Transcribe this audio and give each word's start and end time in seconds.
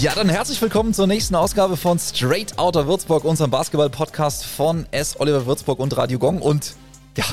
Ja, 0.00 0.14
dann 0.14 0.30
herzlich 0.30 0.62
willkommen 0.62 0.94
zur 0.94 1.06
nächsten 1.06 1.34
Ausgabe 1.34 1.76
von 1.76 1.98
Straight 1.98 2.58
Outer 2.58 2.86
Würzburg, 2.86 3.22
unserem 3.22 3.50
Basketball-Podcast 3.50 4.46
von 4.46 4.86
S. 4.92 5.20
Oliver 5.20 5.44
Würzburg 5.44 5.78
und 5.78 5.94
Radio 5.94 6.18
Gong. 6.18 6.40
Und 6.40 6.74
ja, 7.18 7.24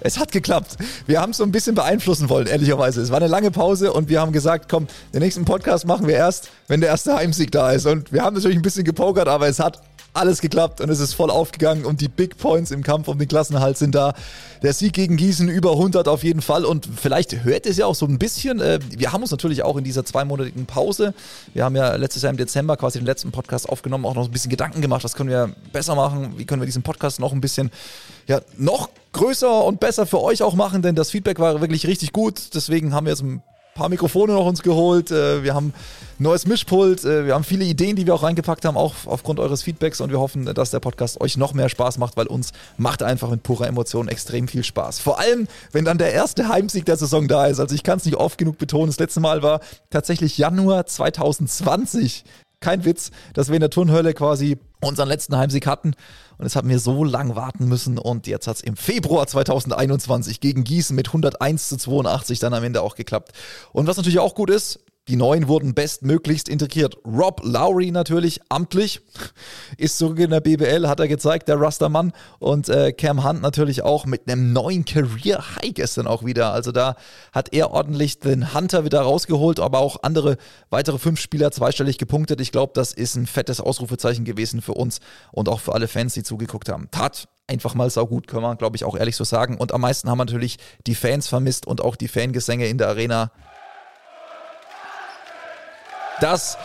es 0.00 0.18
hat 0.18 0.32
geklappt. 0.32 0.78
Wir 1.06 1.20
haben 1.20 1.32
es 1.32 1.36
so 1.36 1.44
ein 1.44 1.52
bisschen 1.52 1.74
beeinflussen 1.74 2.30
wollen, 2.30 2.46
ehrlicherweise. 2.46 3.02
Es 3.02 3.10
war 3.10 3.18
eine 3.18 3.26
lange 3.26 3.50
Pause 3.50 3.92
und 3.92 4.08
wir 4.08 4.22
haben 4.22 4.32
gesagt, 4.32 4.70
komm, 4.70 4.86
den 5.12 5.20
nächsten 5.20 5.44
Podcast 5.44 5.84
machen 5.84 6.08
wir 6.08 6.14
erst, 6.14 6.48
wenn 6.66 6.80
der 6.80 6.88
erste 6.88 7.14
Heimsieg 7.14 7.52
da 7.52 7.72
ist. 7.72 7.84
Und 7.84 8.10
wir 8.10 8.22
haben 8.22 8.32
natürlich 8.32 8.56
ein 8.56 8.62
bisschen 8.62 8.84
gepokert, 8.84 9.28
aber 9.28 9.46
es 9.46 9.60
hat 9.60 9.82
alles 10.14 10.40
geklappt 10.40 10.80
und 10.80 10.88
es 10.88 11.00
ist 11.00 11.12
voll 11.12 11.30
aufgegangen 11.30 11.84
und 11.84 12.00
die 12.00 12.08
Big 12.08 12.38
Points 12.38 12.70
im 12.70 12.82
Kampf 12.82 13.08
um 13.08 13.18
den 13.18 13.28
Klassenhalt 13.28 13.76
sind 13.76 13.94
da. 13.94 14.14
Der 14.62 14.72
Sieg 14.72 14.94
gegen 14.94 15.16
Gießen 15.16 15.48
über 15.48 15.72
100 15.72 16.08
auf 16.08 16.22
jeden 16.22 16.40
Fall 16.40 16.64
und 16.64 16.88
vielleicht 16.96 17.44
hört 17.44 17.66
es 17.66 17.76
ja 17.76 17.86
auch 17.86 17.94
so 17.94 18.06
ein 18.06 18.18
bisschen. 18.18 18.60
Äh, 18.60 18.78
wir 18.90 19.12
haben 19.12 19.22
uns 19.22 19.30
natürlich 19.30 19.62
auch 19.62 19.76
in 19.76 19.84
dieser 19.84 20.04
zweimonatigen 20.04 20.66
Pause, 20.66 21.14
wir 21.52 21.64
haben 21.64 21.76
ja 21.76 21.96
letztes 21.96 22.22
Jahr 22.22 22.30
im 22.30 22.36
Dezember 22.36 22.76
quasi 22.76 22.98
den 22.98 23.06
letzten 23.06 23.32
Podcast 23.32 23.68
aufgenommen, 23.68 24.06
auch 24.06 24.14
noch 24.14 24.26
ein 24.26 24.30
bisschen 24.30 24.50
Gedanken 24.50 24.80
gemacht, 24.80 25.04
was 25.04 25.14
können 25.14 25.30
wir 25.30 25.50
besser 25.72 25.94
machen, 25.94 26.34
wie 26.36 26.44
können 26.44 26.62
wir 26.62 26.66
diesen 26.66 26.82
Podcast 26.82 27.20
noch 27.20 27.32
ein 27.32 27.40
bisschen, 27.40 27.70
ja, 28.26 28.40
noch 28.56 28.88
größer 29.12 29.64
und 29.64 29.80
besser 29.80 30.06
für 30.06 30.20
euch 30.22 30.42
auch 30.42 30.54
machen, 30.54 30.82
denn 30.82 30.94
das 30.94 31.10
Feedback 31.10 31.38
war 31.38 31.60
wirklich 31.60 31.86
richtig 31.86 32.12
gut. 32.12 32.54
Deswegen 32.54 32.94
haben 32.94 33.06
wir 33.06 33.12
jetzt 33.12 33.22
ein 33.22 33.42
paar 33.74 33.88
Mikrofone 33.88 34.32
noch 34.32 34.46
uns 34.46 34.62
geholt. 34.62 35.10
Äh, 35.10 35.42
wir 35.42 35.54
haben 35.54 35.74
neues 36.18 36.46
Mischpult. 36.46 37.04
Äh, 37.04 37.26
wir 37.26 37.34
haben 37.34 37.44
viele 37.44 37.64
Ideen, 37.64 37.96
die 37.96 38.06
wir 38.06 38.14
auch 38.14 38.22
reingepackt 38.22 38.64
haben, 38.64 38.76
auch 38.76 38.94
aufgrund 39.06 39.40
eures 39.40 39.62
Feedbacks. 39.62 40.00
Und 40.00 40.10
wir 40.10 40.20
hoffen, 40.20 40.46
dass 40.54 40.70
der 40.70 40.80
Podcast 40.80 41.20
euch 41.20 41.36
noch 41.36 41.54
mehr 41.54 41.68
Spaß 41.68 41.98
macht, 41.98 42.16
weil 42.16 42.26
uns 42.26 42.52
macht 42.76 43.02
einfach 43.02 43.30
mit 43.30 43.42
purer 43.42 43.66
Emotion 43.66 44.08
extrem 44.08 44.48
viel 44.48 44.64
Spaß. 44.64 45.00
Vor 45.00 45.18
allem, 45.18 45.48
wenn 45.72 45.84
dann 45.84 45.98
der 45.98 46.12
erste 46.12 46.48
Heimsieg 46.48 46.84
der 46.84 46.96
Saison 46.96 47.26
da 47.26 47.46
ist. 47.46 47.58
Also 47.58 47.74
ich 47.74 47.82
kann 47.82 47.98
es 47.98 48.04
nicht 48.04 48.16
oft 48.16 48.38
genug 48.38 48.58
betonen. 48.58 48.86
Das 48.86 48.98
letzte 48.98 49.20
Mal 49.20 49.42
war 49.42 49.60
tatsächlich 49.90 50.38
Januar 50.38 50.86
2020 50.86 52.24
kein 52.60 52.84
Witz, 52.84 53.10
dass 53.34 53.48
wir 53.48 53.56
in 53.56 53.60
der 53.60 53.70
Turnhölle 53.70 54.14
quasi 54.14 54.56
unseren 54.80 55.08
letzten 55.08 55.36
Heimsieg 55.36 55.66
hatten. 55.66 55.94
Und 56.44 56.48
es 56.48 56.56
hat 56.56 56.66
mir 56.66 56.78
so 56.78 57.04
lang 57.04 57.36
warten 57.36 57.68
müssen. 57.68 57.96
Und 57.96 58.26
jetzt 58.26 58.46
hat 58.46 58.56
es 58.56 58.62
im 58.62 58.76
Februar 58.76 59.26
2021 59.26 60.40
gegen 60.40 60.62
Gießen 60.62 60.94
mit 60.94 61.06
101 61.08 61.70
zu 61.70 61.78
82 61.78 62.38
dann 62.38 62.52
am 62.52 62.62
Ende 62.62 62.82
auch 62.82 62.96
geklappt. 62.96 63.32
Und 63.72 63.86
was 63.86 63.96
natürlich 63.96 64.18
auch 64.18 64.34
gut 64.34 64.50
ist, 64.50 64.80
die 65.08 65.16
Neuen 65.16 65.48
wurden 65.48 65.74
bestmöglichst 65.74 66.48
integriert. 66.48 66.96
Rob 67.04 67.42
Lowry 67.44 67.90
natürlich 67.90 68.40
amtlich, 68.48 69.02
ist 69.76 69.98
zurück 69.98 70.18
in 70.18 70.30
der 70.30 70.40
BBL, 70.40 70.88
hat 70.88 70.98
er 70.98 71.08
gezeigt, 71.08 71.48
der 71.48 71.60
Rastermann. 71.60 72.12
Und 72.38 72.70
äh, 72.70 72.92
Cam 72.92 73.22
Hunt 73.22 73.42
natürlich 73.42 73.82
auch 73.82 74.06
mit 74.06 74.30
einem 74.30 74.54
neuen 74.54 74.86
Career 74.86 75.44
High 75.56 75.74
gestern 75.74 76.06
auch 76.06 76.24
wieder. 76.24 76.52
Also 76.52 76.72
da 76.72 76.96
hat 77.32 77.52
er 77.52 77.70
ordentlich 77.70 78.18
den 78.18 78.54
Hunter 78.54 78.84
wieder 78.86 79.02
rausgeholt, 79.02 79.60
aber 79.60 79.80
auch 79.80 80.02
andere 80.02 80.38
weitere 80.70 80.98
fünf 80.98 81.20
Spieler 81.20 81.50
zweistellig 81.50 81.98
gepunktet. 81.98 82.40
Ich 82.40 82.50
glaube, 82.50 82.72
das 82.74 82.94
ist 82.94 83.14
ein 83.16 83.26
fettes 83.26 83.60
Ausrufezeichen 83.60 84.24
gewesen 84.24 84.62
für 84.62 84.72
uns 84.72 85.00
und 85.32 85.50
auch 85.50 85.60
für 85.60 85.74
alle 85.74 85.88
Fans, 85.88 86.14
die 86.14 86.22
zugeguckt 86.22 86.70
haben. 86.70 86.88
Tat 86.90 87.28
einfach 87.46 87.74
mal 87.74 87.90
saugut, 87.90 88.26
können 88.26 88.42
wir, 88.42 88.56
glaube 88.56 88.76
ich, 88.76 88.84
auch 88.84 88.96
ehrlich 88.96 89.16
so 89.16 89.24
sagen. 89.24 89.58
Und 89.58 89.72
am 89.72 89.82
meisten 89.82 90.08
haben 90.08 90.18
natürlich 90.18 90.56
die 90.86 90.94
Fans 90.94 91.28
vermisst 91.28 91.66
und 91.66 91.82
auch 91.82 91.96
die 91.96 92.08
Fangesänge 92.08 92.66
in 92.68 92.78
der 92.78 92.88
Arena. 92.88 93.30
Das 96.20 96.56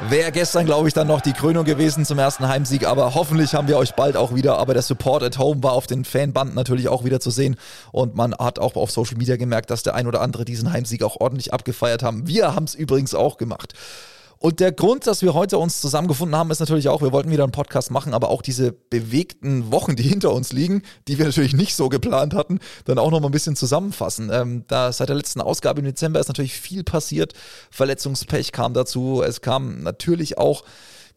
wäre 0.00 0.32
gestern, 0.32 0.66
glaube 0.66 0.88
ich, 0.88 0.94
dann 0.94 1.06
noch 1.06 1.20
die 1.20 1.32
Krönung 1.32 1.64
gewesen 1.64 2.04
zum 2.04 2.18
ersten 2.18 2.48
Heimsieg. 2.48 2.86
Aber 2.86 3.14
hoffentlich 3.14 3.54
haben 3.54 3.68
wir 3.68 3.78
euch 3.78 3.94
bald 3.94 4.16
auch 4.16 4.34
wieder. 4.34 4.58
Aber 4.58 4.74
der 4.74 4.82
Support 4.82 5.22
at 5.22 5.38
Home 5.38 5.62
war 5.62 5.72
auf 5.72 5.86
den 5.86 6.04
Fanbanden 6.04 6.54
natürlich 6.54 6.88
auch 6.88 7.04
wieder 7.04 7.20
zu 7.20 7.30
sehen. 7.30 7.56
Und 7.92 8.14
man 8.16 8.34
hat 8.34 8.58
auch 8.58 8.74
auf 8.76 8.90
Social 8.90 9.16
Media 9.16 9.36
gemerkt, 9.36 9.70
dass 9.70 9.82
der 9.82 9.94
ein 9.94 10.06
oder 10.06 10.20
andere 10.20 10.44
diesen 10.44 10.72
Heimsieg 10.72 11.02
auch 11.02 11.20
ordentlich 11.20 11.52
abgefeiert 11.52 12.02
haben. 12.02 12.26
Wir 12.26 12.54
haben 12.54 12.64
es 12.64 12.74
übrigens 12.74 13.14
auch 13.14 13.36
gemacht. 13.36 13.74
Und 14.42 14.58
der 14.58 14.72
Grund, 14.72 15.06
dass 15.06 15.22
wir 15.22 15.34
heute 15.34 15.56
uns 15.56 15.80
zusammengefunden 15.80 16.36
haben, 16.36 16.50
ist 16.50 16.58
natürlich 16.58 16.88
auch, 16.88 17.00
wir 17.00 17.12
wollten 17.12 17.30
wieder 17.30 17.44
einen 17.44 17.52
Podcast 17.52 17.92
machen, 17.92 18.12
aber 18.12 18.28
auch 18.28 18.42
diese 18.42 18.72
bewegten 18.72 19.70
Wochen, 19.70 19.94
die 19.94 20.02
hinter 20.02 20.32
uns 20.32 20.52
liegen, 20.52 20.82
die 21.06 21.16
wir 21.18 21.26
natürlich 21.26 21.54
nicht 21.54 21.76
so 21.76 21.88
geplant 21.88 22.34
hatten, 22.34 22.58
dann 22.84 22.98
auch 22.98 23.12
noch 23.12 23.20
mal 23.20 23.28
ein 23.28 23.32
bisschen 23.32 23.54
zusammenfassen. 23.54 24.30
Ähm, 24.32 24.64
da 24.66 24.92
seit 24.92 25.10
der 25.10 25.14
letzten 25.14 25.40
Ausgabe 25.40 25.78
im 25.78 25.84
Dezember 25.84 26.18
ist 26.18 26.26
natürlich 26.26 26.54
viel 26.54 26.82
passiert. 26.82 27.34
Verletzungspech 27.70 28.50
kam 28.50 28.74
dazu. 28.74 29.22
Es 29.22 29.42
kam 29.42 29.84
natürlich 29.84 30.38
auch 30.38 30.64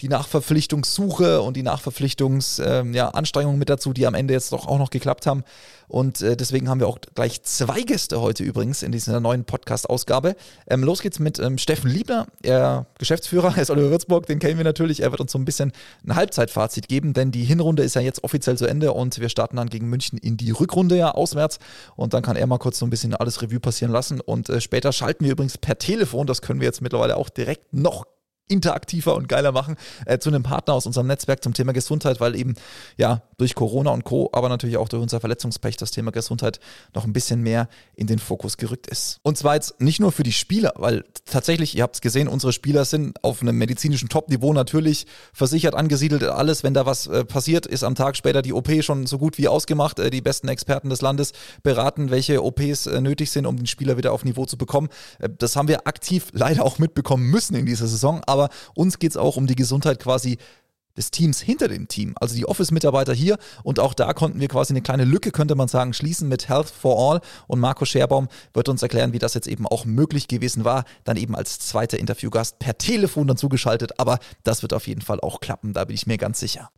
die 0.02 0.10
Nachverpflichtungssuche 0.10 1.42
und 1.42 1.56
die 1.56 1.64
Nachverpflichtungsanstrengungen 1.64 3.56
ähm, 3.56 3.56
ja, 3.56 3.60
mit 3.60 3.70
dazu, 3.70 3.94
die 3.94 4.08
am 4.08 4.14
Ende 4.14 4.34
jetzt 4.34 4.52
doch 4.52 4.68
auch 4.68 4.80
noch 4.80 4.90
geklappt 4.90 5.26
haben. 5.26 5.44
Und 5.88 6.22
äh, 6.22 6.36
deswegen 6.36 6.70
haben 6.70 6.80
wir 6.80 6.88
auch 6.88 6.98
gleich 7.14 7.44
zwei 7.44 7.82
Gäste 7.82 8.20
heute 8.20 8.44
übrigens 8.44 8.82
in 8.82 8.92
dieser 8.92 9.20
neuen 9.20 9.46
Podcast-Ausgabe. 9.46 10.36
Ähm, 10.68 10.84
los 10.84 11.02
geht's 11.02 11.20
mit 11.20 11.40
ähm, 11.40 11.58
Steffen 11.58 11.90
Liebner, 11.90 12.28
er 12.42 12.88
Geschäftsführer, 12.98 13.54
er 13.56 13.62
ist 13.62 13.70
Oliver 13.70 13.92
Würzburg, 13.92 14.26
den 14.26 14.40
kennen 14.40 14.58
wir 14.58 14.64
natürlich. 14.64 15.02
Er 15.02 15.12
wird 15.12 15.22
uns 15.22 15.32
so 15.32 15.38
ein 15.38 15.46
bisschen 15.46 15.72
ein 16.06 16.16
Halbzeitfazit 16.16 16.88
geben, 16.88 17.14
denn 17.14 17.32
die 17.32 17.44
Hinrunde 17.44 17.84
ist 17.84 17.96
ja 17.96 18.02
jetzt 18.02 18.24
offiziell 18.24 18.58
zu 18.58 18.66
Ende 18.66 18.94
und 18.94 19.20
wir 19.20 19.30
starten 19.30 19.58
dann 19.58 19.70
gegen 19.70 19.88
München 19.90 20.18
in 20.18 20.38
die 20.38 20.52
Rückrunde 20.52 20.98
ja 20.98 21.12
auswärts. 21.12 21.60
Und 21.96 22.14
dann 22.14 22.24
kann 22.24 22.36
er 22.36 22.48
mal 22.48 22.58
kurz 22.58 22.80
so 22.80 22.86
ein 22.86 22.90
bisschen 22.90 23.14
alles 23.14 23.42
Revue 23.42 23.60
passieren 23.60 23.92
lassen. 23.92 24.22
Und 24.22 24.50
äh, 24.50 24.62
später 24.62 24.92
schalten 24.92 25.24
wir 25.26 25.32
übrigens 25.32 25.58
per 25.58 25.78
Telefon, 25.78 26.28
das 26.28 26.42
können 26.42 26.60
wir 26.60 26.66
jetzt 26.66 26.82
mittlerweile 26.82 27.18
auch 27.18 27.30
direkt 27.30 27.74
noch 27.74 28.06
interaktiver 28.48 29.16
und 29.16 29.28
geiler 29.28 29.52
machen, 29.52 29.76
äh, 30.06 30.20
zu 30.20 30.30
einem 30.30 30.44
Partner 30.44 30.74
aus 30.74 30.86
unserem 30.86 31.08
Netzwerk 31.08 31.44
zum 31.44 31.54
Thema 31.54 31.74
Gesundheit, 31.74 32.20
weil 32.20 32.36
eben 32.36 32.56
ja 32.98 33.24
durch 33.38 33.56
Corona 33.56 33.92
und 33.92 34.04
Co., 34.04 34.30
aber 34.34 34.50
natürlich 34.50 34.78
auch 34.78 34.90
durch 34.90 35.02
unser 35.02 35.20
Verletzungspech 35.20 35.78
das 35.78 35.92
Thema 35.92 36.12
Gesundheit 36.12 36.60
noch 36.94 37.06
ein 37.06 37.14
bisschen 37.14 37.42
mehr 37.42 37.68
in 37.96 38.08
den 38.08 38.20
Fokus 38.20 38.58
gerückt 38.58 38.88
ist. 38.88 39.20
Und 39.24 39.38
zwar 39.38 39.56
jetzt 39.56 39.82
nicht 39.82 40.00
nur 40.00 40.12
für 40.12 40.24
die 40.24 40.32
Spieler, 40.32 40.74
weil 40.78 41.04
tatsächlich, 41.26 41.76
ihr 41.76 41.84
habt 41.84 41.96
es 41.96 42.02
gesehen, 42.02 42.28
unsere 42.28 42.54
Spieler 42.54 42.86
sind 42.86 43.24
auf 43.24 43.42
einem 43.42 43.58
medizinischen 43.58 44.10
Top-Niveau 44.10 44.54
natürlich 44.54 45.06
versichert 45.34 45.76
angesiedelt. 45.76 46.24
Alles, 46.24 46.64
wenn 46.64 46.74
da 46.74 46.86
was 46.86 47.08
äh, 47.08 47.26
passiert, 47.26 47.66
ist 47.66 47.84
am 47.84 47.96
Tag 47.96 48.16
später 48.16 48.42
die 48.42 48.54
OP 48.54 48.72
schon 48.82 49.06
so 49.08 49.18
gut 49.18 49.38
wie 49.38 49.48
ausgemacht. 49.48 50.00
Äh, 50.00 50.10
die 50.10 50.22
besten 50.22 50.48
Experten 50.48 50.90
des 50.90 51.02
Landes 51.02 51.34
beraten, 51.64 52.10
welche 52.12 52.44
OPs 52.44 52.88
äh, 52.88 53.02
nötig 53.02 53.32
sind, 53.32 53.46
um 53.46 53.58
den 53.58 53.68
Spieler 53.68 53.98
wieder 53.98 54.14
auf 54.14 54.24
Niveau 54.24 54.46
zu 54.46 54.58
bekommen. 54.58 54.90
Äh, 55.20 55.30
das 55.38 55.56
haben 55.56 55.68
wir 55.68 55.88
aktiv 55.88 56.28
leider 56.32 56.64
auch 56.64 56.80
mitbekommen 56.80 57.30
müssen 57.30 57.56
in 57.56 57.66
dieser 57.66 57.88
Saison, 57.88 58.22
uns 58.74 59.00
geht 59.00 59.12
es 59.12 59.18
auch 59.18 59.38
um 59.38 59.48
die 59.48 59.56
Gesundheit 59.56 60.00
quasi 60.00 60.38
des 60.98 61.12
Teams 61.12 61.42
hinter 61.42 61.68
dem 61.68 61.88
Team, 61.88 62.16
also 62.20 62.36
die 62.36 62.46
Office-Mitarbeiter 62.46 63.14
hier. 63.14 63.38
Und 63.64 63.80
auch 63.80 63.94
da 63.94 64.14
konnten 64.14 64.40
wir 64.40 64.48
quasi 64.48 64.74
eine 64.74 64.82
kleine 64.82 65.04
Lücke, 65.04 65.32
könnte 65.32 65.56
man 65.56 65.68
sagen, 65.68 65.94
schließen 65.94 66.28
mit 66.28 66.48
Health 66.48 66.70
for 66.70 66.98
All. 66.98 67.22
Und 67.48 67.60
Marco 67.60 67.86
Scherbaum 67.86 68.28
wird 68.54 68.70
uns 68.70 68.82
erklären, 68.82 69.14
wie 69.14 69.20
das 69.20 69.34
jetzt 69.34 69.48
eben 69.48 69.68
auch 69.68 69.86
möglich 69.86 70.28
gewesen 70.28 70.64
war. 70.64 70.86
Dann 71.04 71.18
eben 71.18 71.36
als 71.36 71.60
zweiter 71.60 72.00
Interviewgast 72.00 72.60
per 72.60 72.78
Telefon 72.78 73.28
dann 73.28 73.38
zugeschaltet. 73.38 74.00
Aber 74.00 74.20
das 74.44 74.62
wird 74.62 74.74
auf 74.74 74.88
jeden 74.88 75.02
Fall 75.02 75.20
auch 75.20 75.40
klappen, 75.40 75.74
da 75.74 75.86
bin 75.86 75.96
ich 75.96 76.08
mir 76.08 76.18
ganz 76.18 76.40
sicher. 76.40 76.70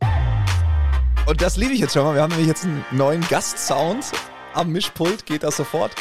Und 1.26 1.42
das 1.42 1.56
liebe 1.56 1.74
ich 1.74 1.80
jetzt 1.80 1.92
schon 1.92 2.04
mal. 2.04 2.14
Wir 2.14 2.22
haben 2.22 2.30
nämlich 2.30 2.48
jetzt 2.48 2.64
einen 2.64 2.84
neuen 2.90 3.20
Gastsound 3.28 4.06
am 4.58 4.70
Mischpult, 4.72 5.24
geht 5.24 5.44
das 5.44 5.56
sofort. 5.56 5.92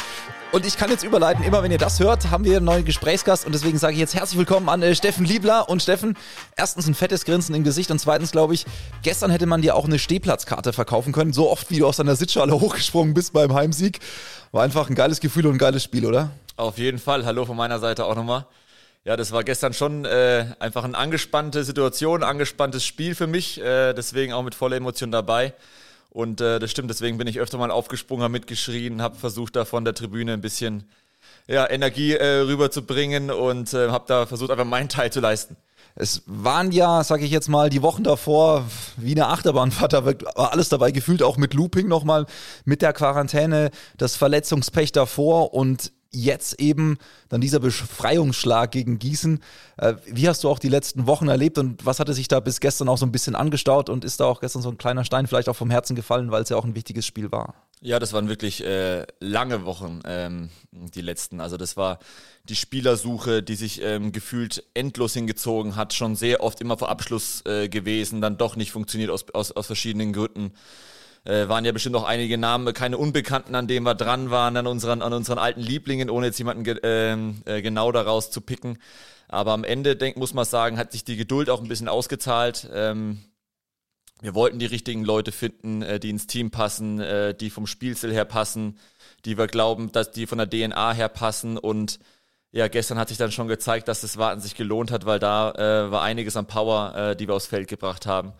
Und 0.51 0.65
ich 0.65 0.77
kann 0.77 0.89
jetzt 0.89 1.03
überleiten, 1.03 1.43
immer 1.43 1.61
wenn 1.61 1.71
ihr 1.71 1.77
das 1.77 1.99
hört, 1.99 2.31
haben 2.31 2.43
wir 2.43 2.57
einen 2.57 2.65
neuen 2.65 2.85
Gesprächsgast 2.85 3.45
und 3.45 3.53
deswegen 3.53 3.77
sage 3.77 3.93
ich 3.93 3.99
jetzt 3.99 4.15
herzlich 4.15 4.37
willkommen 4.37 4.69
an 4.69 4.81
äh, 4.81 4.95
Steffen 4.95 5.25
Liebler. 5.25 5.69
Und 5.69 5.83
Steffen, 5.83 6.17
erstens 6.55 6.87
ein 6.87 6.95
fettes 6.95 7.25
Grinsen 7.25 7.53
im 7.53 7.63
Gesicht 7.63 7.91
und 7.91 7.99
zweitens 7.99 8.31
glaube 8.31 8.55
ich, 8.55 8.65
gestern 9.03 9.29
hätte 9.29 9.45
man 9.45 9.61
dir 9.61 9.75
auch 9.75 9.85
eine 9.85 9.99
Stehplatzkarte 9.99 10.73
verkaufen 10.73 11.11
können. 11.13 11.33
So 11.33 11.51
oft, 11.51 11.69
wie 11.69 11.79
du 11.79 11.85
aus 11.85 11.97
deiner 11.97 12.15
Sitzschale 12.15 12.53
hochgesprungen 12.59 13.13
bist 13.13 13.33
beim 13.33 13.53
Heimsieg. 13.53 13.99
War 14.51 14.63
einfach 14.63 14.89
ein 14.89 14.95
geiles 14.95 15.19
Gefühl 15.19 15.45
und 15.45 15.55
ein 15.55 15.59
geiles 15.59 15.83
Spiel, 15.83 16.05
oder? 16.05 16.31
Auf 16.55 16.77
jeden 16.77 16.97
Fall. 16.97 17.25
Hallo 17.25 17.45
von 17.45 17.57
meiner 17.57 17.77
Seite 17.77 18.05
auch 18.05 18.15
nochmal. 18.15 18.47
Ja, 19.03 19.17
das 19.17 19.31
war 19.31 19.43
gestern 19.43 19.73
schon 19.73 20.05
äh, 20.05 20.45
einfach 20.59 20.83
eine 20.83 20.97
angespannte 20.97 21.63
Situation, 21.63 22.23
angespanntes 22.23 22.85
Spiel 22.85 23.13
für 23.13 23.27
mich. 23.27 23.61
Äh, 23.61 23.93
deswegen 23.93 24.33
auch 24.33 24.43
mit 24.43 24.55
voller 24.55 24.77
Emotion 24.77 25.11
dabei. 25.11 25.53
Und 26.09 26.41
äh, 26.41 26.59
das 26.59 26.71
stimmt, 26.71 26.89
deswegen 26.89 27.17
bin 27.17 27.27
ich 27.27 27.39
öfter 27.39 27.57
mal 27.57 27.71
aufgesprungen, 27.71 28.23
habe 28.23 28.31
mitgeschrien, 28.31 29.01
habe 29.01 29.15
versucht, 29.15 29.55
da 29.55 29.65
von 29.65 29.85
der 29.85 29.93
Tribüne 29.93 30.33
ein 30.33 30.41
bisschen 30.41 30.89
ja, 31.47 31.69
Energie 31.69 32.13
äh, 32.13 32.41
rüberzubringen 32.41 33.31
und 33.31 33.73
äh, 33.73 33.89
habe 33.89 34.05
da 34.07 34.25
versucht, 34.25 34.51
einfach 34.51 34.65
meinen 34.65 34.89
Teil 34.89 35.11
zu 35.11 35.19
leisten. 35.19 35.57
Es 35.99 36.21
waren 36.27 36.71
ja, 36.71 37.03
sage 37.03 37.25
ich 37.25 37.31
jetzt 37.31 37.49
mal, 37.49 37.71
die 37.71 37.81
Wochen 37.81 38.03
davor 38.03 38.65
wie 38.97 39.11
eine 39.11 39.27
Achterbahnfahrt, 39.27 39.93
da 39.93 40.05
war 40.05 40.53
alles 40.53 40.69
dabei 40.69 40.91
gefühlt, 40.91 41.23
auch 41.23 41.37
mit 41.37 41.53
Looping 41.53 41.87
nochmal, 41.87 42.25
mit 42.65 42.81
der 42.81 42.93
Quarantäne, 42.93 43.71
das 43.97 44.15
Verletzungspech 44.15 44.91
davor 44.91 45.53
und 45.53 45.91
jetzt 46.11 46.59
eben 46.59 46.97
dann 47.29 47.41
dieser 47.41 47.59
Befreiungsschlag 47.59 48.71
gegen 48.71 48.99
Gießen. 48.99 49.41
Äh, 49.77 49.95
wie 50.05 50.27
hast 50.27 50.43
du 50.43 50.49
auch 50.49 50.59
die 50.59 50.69
letzten 50.69 51.07
Wochen 51.07 51.27
erlebt 51.27 51.57
und 51.57 51.85
was 51.85 51.99
hatte 51.99 52.13
sich 52.13 52.27
da 52.27 52.39
bis 52.39 52.59
gestern 52.59 52.89
auch 52.89 52.97
so 52.97 53.05
ein 53.05 53.11
bisschen 53.11 53.35
angestaut 53.35 53.89
und 53.89 54.05
ist 54.05 54.19
da 54.19 54.25
auch 54.25 54.39
gestern 54.39 54.61
so 54.61 54.69
ein 54.69 54.77
kleiner 54.77 55.03
Stein 55.03 55.27
vielleicht 55.27 55.49
auch 55.49 55.55
vom 55.55 55.69
Herzen 55.69 55.95
gefallen, 55.95 56.31
weil 56.31 56.43
es 56.43 56.49
ja 56.49 56.57
auch 56.57 56.65
ein 56.65 56.75
wichtiges 56.75 57.05
Spiel 57.05 57.31
war? 57.31 57.55
Ja, 57.79 57.99
das 57.99 58.11
waren 58.11 58.27
wirklich 58.27 58.63
äh, 58.63 59.05
lange 59.19 59.65
Wochen, 59.65 60.01
ähm, 60.05 60.49
die 60.71 61.01
letzten. 61.01 61.39
Also 61.39 61.57
das 61.57 61.77
war 61.77 61.99
die 62.45 62.55
Spielersuche, 62.55 63.43
die 63.43 63.55
sich 63.55 63.81
ähm, 63.83 64.11
gefühlt 64.11 64.63
endlos 64.73 65.13
hingezogen 65.13 65.75
hat, 65.75 65.93
schon 65.93 66.15
sehr 66.15 66.41
oft 66.41 66.59
immer 66.59 66.77
vor 66.77 66.89
Abschluss 66.89 67.45
äh, 67.45 67.69
gewesen, 67.69 68.19
dann 68.19 68.37
doch 68.37 68.55
nicht 68.55 68.71
funktioniert 68.71 69.11
aus, 69.11 69.25
aus, 69.33 69.51
aus 69.51 69.67
verschiedenen 69.67 70.11
Gründen. 70.11 70.53
Äh, 71.27 71.49
waren 71.49 71.65
ja 71.65 71.73
bestimmt 71.73 71.93
noch 71.93 72.05
einige 72.05 72.37
Namen, 72.37 72.73
keine 72.73 72.97
Unbekannten, 72.97 73.53
an 73.53 73.67
denen 73.67 73.85
wir 73.85 73.95
dran 73.95 74.31
waren, 74.31 74.55
an 74.55 74.65
unseren, 74.65 75.01
an 75.01 75.11
unseren 75.11 75.37
alten 75.37 75.59
Lieblingen, 75.59 76.09
ohne 76.09 76.27
jetzt 76.27 76.37
jemanden 76.37 76.63
ge 76.63 76.79
ähm, 76.83 77.41
äh, 77.45 77.61
genau 77.61 77.91
daraus 77.91 78.31
zu 78.31 78.39
picken. 78.39 78.79
Aber 79.27 79.51
am 79.51 79.65
Ende, 79.65 79.97
denk, 79.97 80.15
muss 80.15 80.33
man 80.33 80.45
sagen, 80.45 80.77
hat 80.77 80.93
sich 80.93 81.03
die 81.03 81.17
Geduld 81.17 81.49
auch 81.49 81.61
ein 81.61 81.67
bisschen 81.67 81.89
ausgezahlt. 81.89 82.69
Ähm, 82.73 83.19
wir 84.21 84.35
wollten 84.35 84.57
die 84.57 84.65
richtigen 84.65 85.03
Leute 85.03 85.33
finden, 85.33 85.81
äh, 85.81 85.99
die 85.99 86.09
ins 86.09 86.27
Team 86.27 86.49
passen, 86.49 87.01
äh, 87.01 87.35
die 87.35 87.49
vom 87.49 87.67
Spielstil 87.67 88.13
her 88.13 88.25
passen, 88.25 88.79
die 89.25 89.37
wir 89.37 89.47
glauben, 89.47 89.91
dass 89.91 90.11
die 90.11 90.27
von 90.27 90.37
der 90.37 90.49
DNA 90.49 90.93
her 90.93 91.09
passen 91.09 91.57
und 91.57 91.99
ja, 92.51 92.69
gestern 92.69 92.97
hat 92.97 93.09
sich 93.09 93.17
dann 93.17 93.33
schon 93.33 93.49
gezeigt, 93.49 93.89
dass 93.89 94.01
das 94.01 94.15
Warten 94.17 94.39
sich 94.39 94.55
gelohnt 94.55 94.89
hat, 94.89 95.05
weil 95.05 95.19
da 95.19 95.51
äh, 95.51 95.91
war 95.91 96.01
einiges 96.01 96.37
an 96.37 96.47
Power, 96.47 96.95
äh, 96.95 97.15
die 97.15 97.27
wir 97.27 97.35
aufs 97.35 97.45
Feld 97.45 97.67
gebracht 97.67 98.05
haben. 98.05 98.31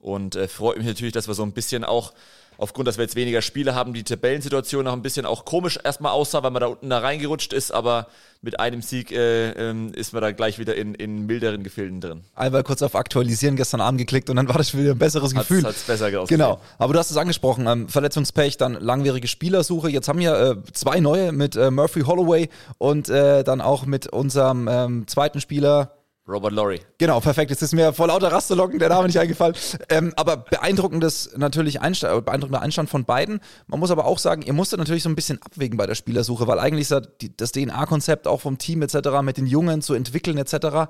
Und 0.00 0.36
äh, 0.36 0.48
freut 0.48 0.78
mich 0.78 0.86
natürlich, 0.86 1.12
dass 1.12 1.28
wir 1.28 1.34
so 1.34 1.42
ein 1.42 1.52
bisschen 1.52 1.84
auch 1.84 2.12
aufgrund, 2.60 2.86
dass 2.88 2.98
wir 2.98 3.04
jetzt 3.04 3.16
weniger 3.16 3.40
Spiele 3.40 3.74
haben, 3.74 3.94
die 3.94 4.04
Tabellensituation 4.04 4.84
noch 4.84 4.92
ein 4.92 5.02
bisschen 5.02 5.24
auch 5.24 5.44
komisch 5.44 5.78
erstmal 5.82 6.12
aussah, 6.12 6.42
weil 6.42 6.50
man 6.50 6.60
da 6.60 6.66
unten 6.66 6.90
da 6.90 6.98
reingerutscht 6.98 7.54
ist, 7.54 7.72
aber 7.72 8.06
mit 8.42 8.60
einem 8.60 8.82
Sieg 8.82 9.12
äh, 9.12 9.50
ähm, 9.52 9.92
ist 9.94 10.12
man 10.12 10.22
dann 10.22 10.36
gleich 10.36 10.58
wieder 10.58 10.74
in, 10.74 10.94
in 10.94 11.26
milderen 11.26 11.62
Gefilden 11.62 12.00
drin. 12.00 12.22
Einmal 12.34 12.62
kurz 12.62 12.82
auf 12.82 12.94
Aktualisieren 12.94 13.56
gestern 13.56 13.80
Abend 13.80 13.98
geklickt 13.98 14.28
und 14.28 14.36
dann 14.36 14.48
war 14.48 14.58
das 14.58 14.76
wieder 14.76 14.92
ein 14.92 14.98
besseres 14.98 15.34
hat's, 15.34 15.48
Gefühl. 15.48 15.64
Hat's 15.64 15.82
besser 15.82 16.06
ausgesehen. 16.06 16.26
Genau, 16.28 16.60
aber 16.78 16.92
du 16.92 16.98
hast 16.98 17.10
es 17.10 17.16
angesprochen, 17.16 17.66
ähm, 17.66 17.88
Verletzungspech, 17.88 18.58
dann 18.58 18.74
langwierige 18.74 19.26
Spielersuche. 19.26 19.88
Jetzt 19.88 20.08
haben 20.08 20.18
wir 20.18 20.34
äh, 20.34 20.72
zwei 20.72 21.00
neue 21.00 21.32
mit 21.32 21.56
äh, 21.56 21.70
Murphy 21.70 22.02
Holloway 22.02 22.50
und 22.76 23.08
äh, 23.08 23.42
dann 23.42 23.62
auch 23.62 23.86
mit 23.86 24.06
unserem 24.06 24.68
ähm, 24.68 25.06
zweiten 25.06 25.40
Spieler 25.40 25.99
Robert 26.30 26.52
Laurie. 26.52 26.80
Genau, 26.98 27.20
perfekt. 27.20 27.50
Jetzt 27.50 27.62
ist 27.62 27.72
mir 27.72 27.92
vor 27.92 28.06
lauter 28.06 28.30
Rastelocken 28.30 28.78
der 28.78 28.88
Name 28.88 29.06
nicht 29.06 29.18
eingefallen. 29.18 29.54
Ähm, 29.88 30.12
aber 30.16 30.36
beeindruckendes 30.36 31.30
natürlich 31.36 31.80
Einstand, 31.80 32.16
äh, 32.16 32.20
beeindruckender 32.20 32.62
Einstand 32.62 32.88
von 32.88 33.04
beiden. 33.04 33.40
Man 33.66 33.80
muss 33.80 33.90
aber 33.90 34.04
auch 34.06 34.18
sagen, 34.18 34.42
ihr 34.42 34.52
musstet 34.52 34.78
natürlich 34.78 35.02
so 35.02 35.08
ein 35.08 35.16
bisschen 35.16 35.40
abwägen 35.42 35.76
bei 35.76 35.86
der 35.86 35.94
Spielersuche, 35.94 36.46
weil 36.46 36.58
eigentlich 36.58 36.90
ist 36.90 37.08
das 37.36 37.52
DNA-Konzept 37.52 38.26
auch 38.26 38.40
vom 38.40 38.58
Team 38.58 38.82
etc. 38.82 38.96
mit 39.22 39.36
den 39.36 39.46
Jungen 39.46 39.82
zu 39.82 39.94
entwickeln 39.94 40.38
etc. 40.38 40.88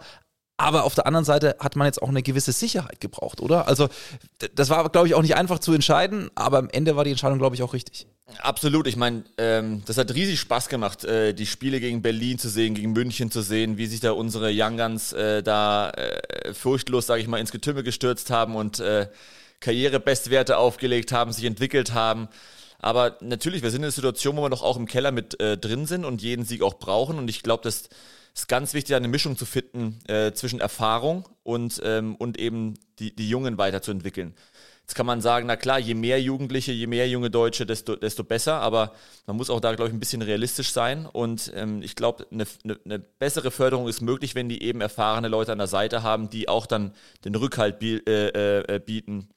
Aber 0.61 0.85
auf 0.85 0.95
der 0.95 1.07
anderen 1.07 1.25
Seite 1.25 1.57
hat 1.59 1.75
man 1.75 1.87
jetzt 1.87 2.03
auch 2.03 2.11
eine 2.11 2.23
gewisse 2.23 2.53
Sicherheit 2.53 3.01
gebraucht, 3.01 3.41
oder? 3.41 3.67
Also, 3.67 3.89
das 4.55 4.69
war, 4.69 4.87
glaube 4.91 5.09
ich, 5.09 5.15
auch 5.15 5.23
nicht 5.23 5.35
einfach 5.35 5.59
zu 5.59 5.73
entscheiden, 5.73 6.31
aber 6.35 6.59
am 6.59 6.69
Ende 6.69 6.97
war 6.97 7.05
die 7.05 7.11
Entscheidung, 7.11 7.39
glaube 7.39 7.57
ich, 7.57 7.63
auch 7.63 7.73
richtig. 7.73 8.07
Absolut. 8.39 8.87
Ich 8.87 8.97
meine, 8.97 9.25
ähm, 9.39 9.83
das 9.87 9.97
hat 9.99 10.15
riesig 10.15 10.41
Spaß 10.41 10.69
gemacht, 10.69 11.05
äh, 11.05 11.35
die 11.35 11.47
Spiele 11.47 11.81
gegen 11.81 12.03
Berlin 12.03 12.39
zu 12.39 12.49
sehen, 12.49 12.75
gegen 12.75 12.93
München 12.93 13.31
zu 13.31 13.43
sehen, 13.43 13.77
wie 13.77 13.87
sich 13.87 14.01
da 14.01 14.13
unsere 14.13 14.51
Young 14.53 14.77
Guns 14.77 15.13
äh, 15.13 15.43
da 15.43 15.91
äh, 15.91 16.55
furchtlos, 16.55 17.07
sage 17.07 17.23
ich 17.23 17.29
mal, 17.29 17.39
ins 17.39 17.53
Getümmel 17.53 17.83
gestürzt 17.83 18.31
haben 18.31 18.57
und 18.57 18.81
äh, 18.81 19.09
Karrierebestwerte 19.61 20.57
aufgelegt 20.57 21.13
haben, 21.13 21.33
sich 21.33 21.45
entwickelt 21.45 21.93
haben. 21.93 22.29
Aber 22.79 23.19
natürlich, 23.21 23.63
wir 23.63 23.71
sind 23.71 23.81
in 23.81 23.85
einer 23.85 23.93
Situation, 23.93 24.37
wo 24.37 24.43
wir 24.43 24.49
noch 24.49 24.63
auch 24.63 24.79
im 24.79 24.87
Keller 24.87 25.13
mit 25.13 25.39
äh, 25.41 25.59
drin 25.59 25.87
sind 25.87 26.05
und 26.05 26.23
jeden 26.23 26.45
Sieg 26.45 26.63
auch 26.63 26.75
brauchen. 26.75 27.19
Und 27.19 27.29
ich 27.29 27.43
glaube, 27.43 27.63
dass 27.63 27.91
ist 28.35 28.49
ganz 28.49 28.75
wichtig, 28.75 28.95
eine 28.95 29.09
Mischung 29.09 29.37
zu 29.37 29.45
finden 29.45 29.99
äh, 30.09 30.33
zwischen 30.33 30.61
Erfahrung 30.61 31.29
und, 31.43 31.81
ähm, 31.85 32.15
und 32.17 32.39
eben 32.39 32.75
die, 32.99 33.15
die 33.15 33.29
Jungen 33.29 33.59
weiterzuentwickeln. 33.59 34.35
Jetzt 34.91 34.97
kann 34.97 35.07
man 35.07 35.21
sagen, 35.21 35.47
na 35.47 35.55
klar, 35.55 35.79
je 35.79 35.95
mehr 35.95 36.21
Jugendliche, 36.21 36.73
je 36.73 36.89
mehr 36.89 37.09
junge 37.09 37.31
Deutsche, 37.31 37.65
desto, 37.65 37.95
desto 37.95 38.25
besser, 38.25 38.55
aber 38.55 38.91
man 39.25 39.37
muss 39.37 39.49
auch 39.49 39.61
da, 39.61 39.73
glaube 39.73 39.89
ich, 39.89 39.95
ein 39.95 40.01
bisschen 40.01 40.21
realistisch 40.21 40.73
sein 40.73 41.07
und 41.07 41.53
ähm, 41.55 41.81
ich 41.81 41.95
glaube, 41.95 42.27
eine, 42.33 42.45
eine, 42.65 42.81
eine 42.85 42.99
bessere 42.99 43.53
Förderung 43.53 43.87
ist 43.87 44.01
möglich, 44.01 44.35
wenn 44.35 44.49
die 44.49 44.65
eben 44.65 44.81
erfahrene 44.81 45.29
Leute 45.29 45.53
an 45.53 45.59
der 45.59 45.69
Seite 45.69 46.03
haben, 46.03 46.29
die 46.29 46.49
auch 46.49 46.67
dann 46.67 46.93
den 47.25 47.37
Rückhalt 47.37 47.79
bi 47.79 48.03
äh, 48.05 48.63
äh, 48.63 48.81
bieten, 48.81 49.29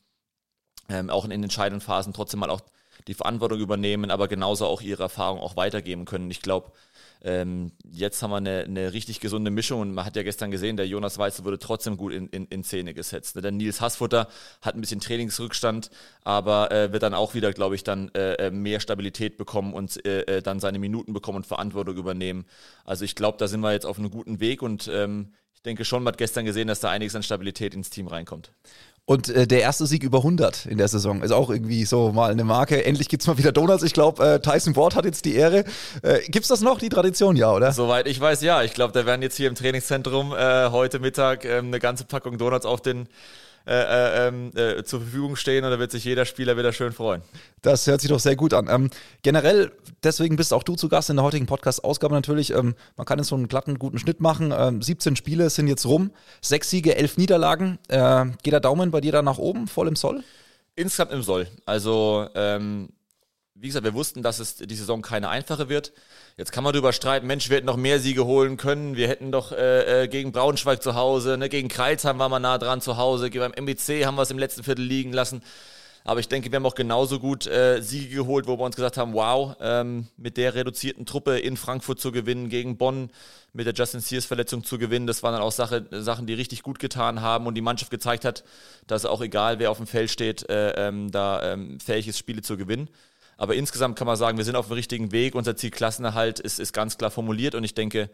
ähm, 0.90 1.12
auch 1.12 1.24
in 1.24 1.30
den 1.30 1.44
entscheidenden 1.44 1.82
Phasen 1.82 2.14
trotzdem 2.14 2.40
mal 2.40 2.50
auch 2.50 2.62
die 3.08 3.14
Verantwortung 3.14 3.60
übernehmen, 3.60 4.10
aber 4.10 4.28
genauso 4.28 4.66
auch 4.66 4.82
ihre 4.82 5.04
Erfahrung 5.04 5.40
auch 5.40 5.56
weitergeben 5.56 6.06
können. 6.06 6.32
Ich 6.32 6.42
glaube, 6.42 6.72
ähm, 7.24 7.72
jetzt 7.90 8.22
haben 8.22 8.32
wir 8.32 8.38
eine, 8.38 8.64
eine, 8.64 8.92
richtig 8.92 9.22
gesunde 9.22 9.50
Mischung 9.50 9.80
und 9.80 9.94
man 9.94 10.06
hat 10.06 10.18
ja 10.18 10.24
gestern 10.24 10.52
gesehen, 10.52 10.76
der 10.76 10.88
Jonas 10.88 11.18
Weizel 11.18 11.46
wurde 11.46 11.58
trotzdem 11.58 11.96
gut 11.96 12.12
in, 12.12 12.28
in, 12.28 12.46
in 12.48 12.64
Szene 12.66 12.94
gesetzt. 12.94 13.38
Ne? 13.38 13.42
Der 13.42 13.52
Nils 13.52 13.80
Hassfutter 13.80 14.28
hat 14.62 14.76
ein 14.76 14.82
bisschen 14.82 15.00
Trainingsrückstand, 15.00 15.90
aber 16.24 16.72
äh, 16.72 16.92
wird 16.92 17.04
dann 17.04 17.14
auch 17.14 17.34
wieder, 17.34 17.54
glaube 17.54 17.76
ich, 17.76 17.84
dann 17.86 18.10
äh, 18.10 18.34
äh, 18.34 18.52
mehr 18.52 18.82
Stabilität 18.82 19.38
bekommen 19.38 19.74
und 19.74 20.06
äh, 20.06 20.22
äh, 20.24 20.42
dann 20.42 20.60
seine 20.60 20.80
Minuten 20.80 21.14
bekommen 21.14 21.38
und 21.38 21.48
Verantwortung 21.48 21.96
übernehmen. 21.96 22.46
Also 22.84 23.06
ich 23.06 23.16
glaube, 23.16 23.38
da 23.38 23.48
sind 23.48 23.62
wir 23.62 23.72
jetzt 23.72 23.86
auf 23.86 23.98
einem 23.98 24.12
guten 24.12 24.42
Weg 24.42 24.62
und 24.62 24.90
ähm, 24.92 25.34
ich 25.54 25.62
denke 25.62 25.86
schon, 25.86 26.04
man 26.04 26.12
hat 26.12 26.18
gestern 26.18 26.44
gesehen, 26.44 26.68
dass 26.68 26.82
da 26.82 26.90
einiges 26.90 27.16
an 27.16 27.24
Stabilität 27.24 27.74
ins 27.74 27.90
Team 27.90 28.08
reinkommt. 28.08 28.52
Und 29.06 29.28
äh, 29.28 29.46
der 29.46 29.60
erste 29.60 29.86
Sieg 29.86 30.02
über 30.04 30.20
100 30.20 30.66
in 30.66 30.78
der 30.78 30.88
Saison 30.88 31.22
ist 31.24 31.32
auch 31.32 31.50
irgendwie 31.50 31.84
so 31.84 32.14
mal 32.14 32.32
eine 32.32 32.46
Marke. 32.46 32.86
Endlich 32.86 33.10
gibt's 33.10 33.28
mal 33.28 33.38
wieder 33.38 33.52
Donuts. 33.52 33.84
Ich 33.84 33.94
glaube, 33.94 34.26
äh, 34.26 34.40
Tyson 34.40 34.78
Ward 34.78 34.96
hat 34.96 35.04
jetzt 35.04 35.26
die 35.26 35.36
Ehre. 35.36 35.66
Äh, 36.04 36.20
gibt's 36.30 36.48
das 36.48 36.62
noch, 36.62 36.80
die 36.80 36.88
Tradition, 36.88 37.36
ja, 37.36 37.52
oder? 37.52 37.74
Soweit 37.74 38.08
ich 38.08 38.22
weiß, 38.22 38.42
ja. 38.42 38.64
Ich 38.64 38.74
glaube, 38.74 38.94
da 38.94 39.06
werden 39.06 39.22
jetzt 39.22 39.36
hier 39.36 39.50
im 39.50 39.56
Trainingszentrum 39.56 40.32
äh, 40.32 40.70
heute 40.70 41.00
Mittag 41.00 41.44
ähm, 41.44 41.68
eine 41.68 41.80
ganze 41.80 42.06
Packung 42.06 42.38
Donuts 42.38 42.66
auf 42.66 42.82
den 42.82 43.10
äh, 43.66 43.74
äh, 43.74 44.28
ähm, 44.28 44.52
äh, 44.56 44.84
zur 44.84 45.00
Verfügung 45.00 45.38
stehen 45.38 45.64
und 45.64 45.72
da 45.72 45.80
wird 45.80 45.92
sich 45.92 46.04
jeder 46.04 46.26
Spieler 46.26 46.58
wieder 46.58 46.74
schön 46.74 46.92
freuen. 46.92 47.22
Das 47.62 47.88
hört 47.88 48.02
sich 48.02 48.10
doch 48.10 48.20
sehr 48.20 48.36
gut 48.36 48.54
an. 48.54 48.68
Ähm, 48.70 48.90
generell, 49.22 49.72
deswegen 50.04 50.36
bist 50.36 50.54
auch 50.54 50.64
du 50.64 50.76
zu 50.76 50.90
Gast 50.90 51.10
in 51.10 51.16
der 51.16 51.24
heutigen 51.24 51.46
Podcast-Ausgabe 51.46 52.14
natürlich. 52.14 52.52
Ähm, 52.52 52.76
man 52.98 53.06
kann 53.06 53.20
jetzt 53.20 53.30
so 53.30 53.36
einen 53.36 53.48
glatten, 53.48 53.80
guten 53.80 54.00
Schnitt 54.00 54.20
machen. 54.20 54.82
17 54.82 55.12
ähm, 55.12 55.16
Spiele 55.16 55.50
sind 55.50 55.68
jetzt 55.68 55.86
rum, 55.86 56.12
sechs 56.42 56.70
Siege, 56.70 56.98
elf 56.98 57.16
Niederlagen. 57.16 57.80
Äh, 57.88 58.26
geht 58.44 58.52
der 58.52 58.60
Daumen 58.60 58.92
bei 58.92 59.00
dir 59.00 59.14
da 59.14 59.22
nach 59.22 59.38
oben, 59.38 59.68
voll 59.68 59.88
im 59.88 59.96
Soll? 59.96 60.24
Insgesamt 60.76 61.14
im 61.14 61.24
Soll. 61.24 61.48
Also, 61.66 62.28
ähm, 62.36 62.90
wie 63.56 63.68
gesagt, 63.68 63.86
wir 63.86 63.94
wussten, 63.94 64.24
dass 64.24 64.40
es 64.40 64.56
die 64.56 64.76
Saison 64.76 65.02
keine 65.02 65.30
einfache 65.30 65.70
wird. 65.70 65.94
Jetzt 66.38 66.52
kann 66.52 66.64
man 66.64 66.74
darüber 66.74 66.92
streiten, 66.92 67.28
Mensch, 67.28 67.50
wir 67.50 67.58
hätten 67.58 67.68
noch 67.68 67.78
mehr 67.78 68.00
Siege 68.00 68.26
holen 68.26 68.58
können. 68.58 68.96
Wir 68.96 69.08
hätten 69.08 69.32
doch 69.32 69.52
äh, 69.52 70.04
äh 70.04 70.08
gegen 70.08 70.32
Braunschweig 70.32 70.82
zu 70.82 70.96
Hause, 70.96 71.38
ne, 71.38 71.50
gegen 71.50 71.70
Kreuzheim 71.70 72.18
waren 72.20 72.32
wir 72.32 72.40
nah 72.40 72.58
dran 72.58 72.82
zu 72.82 72.98
Hause, 72.98 73.30
beim 73.30 73.54
MBC 73.54 74.06
haben 74.06 74.16
wir 74.16 74.24
es 74.24 74.32
im 74.32 74.40
letzten 74.40 74.64
Viertel 74.64 74.84
liegen 74.84 75.14
lassen. 75.14 75.44
Aber 76.06 76.20
ich 76.20 76.28
denke, 76.28 76.52
wir 76.52 76.58
haben 76.58 76.66
auch 76.66 76.76
genauso 76.76 77.20
gut 77.20 77.48
äh, 77.48 77.82
Siege 77.82 78.14
geholt, 78.14 78.46
wo 78.46 78.58
wir 78.58 78.66
uns 78.66 78.76
gesagt 78.76 78.98
haben, 78.98 79.14
wow, 79.14 79.56
ähm, 79.62 80.08
mit 80.18 80.36
der 80.36 80.54
reduzierten 80.54 81.06
Truppe 81.06 81.40
in 81.40 81.56
Frankfurt 81.56 82.00
zu 82.00 82.12
gewinnen, 82.12 82.50
gegen 82.50 82.78
Bonn 82.78 83.10
mit 83.54 83.68
der 83.68 83.74
Justin 83.74 84.02
Sears 84.02 84.26
Verletzung 84.26 84.66
zu 84.66 84.78
gewinnen, 84.78 85.08
das 85.08 85.24
waren 85.24 85.34
dann 85.34 85.42
auch 85.42 85.54
Sache, 85.54 85.86
Sachen, 85.92 86.28
die 86.28 86.34
richtig 86.34 86.62
gut 86.62 86.80
getan 86.80 87.22
haben 87.22 87.48
und 87.48 87.56
die 87.56 87.62
Mannschaft 87.62 87.92
gezeigt 87.92 88.26
hat, 88.26 88.44
dass 88.88 89.06
auch 89.06 89.22
egal, 89.22 89.60
wer 89.60 89.72
auf 89.72 89.78
dem 89.78 89.88
Feld 89.88 90.12
steht, 90.12 90.50
äh, 90.50 90.72
ähm, 90.72 91.10
da 91.12 91.54
ähm, 91.54 91.80
fähig 91.80 92.08
ist, 92.08 92.18
Spiele 92.18 92.42
zu 92.42 92.58
gewinnen. 92.58 92.90
Aber 93.38 93.56
insgesamt 93.56 93.98
kann 93.98 94.08
man 94.08 94.16
sagen, 94.16 94.38
wir 94.38 94.46
sind 94.46 94.56
auf 94.56 94.68
dem 94.68 94.74
richtigen 94.74 95.12
Weg. 95.12 95.36
Unser 95.36 95.56
Ziel 95.56 95.72
Klassenerhalt 95.72 96.40
ist, 96.40 96.60
ist 96.60 96.74
ganz 96.74 96.98
klar 96.98 97.12
formuliert 97.12 97.56
und 97.56 97.64
ich 97.64 97.74
denke, 97.74 98.10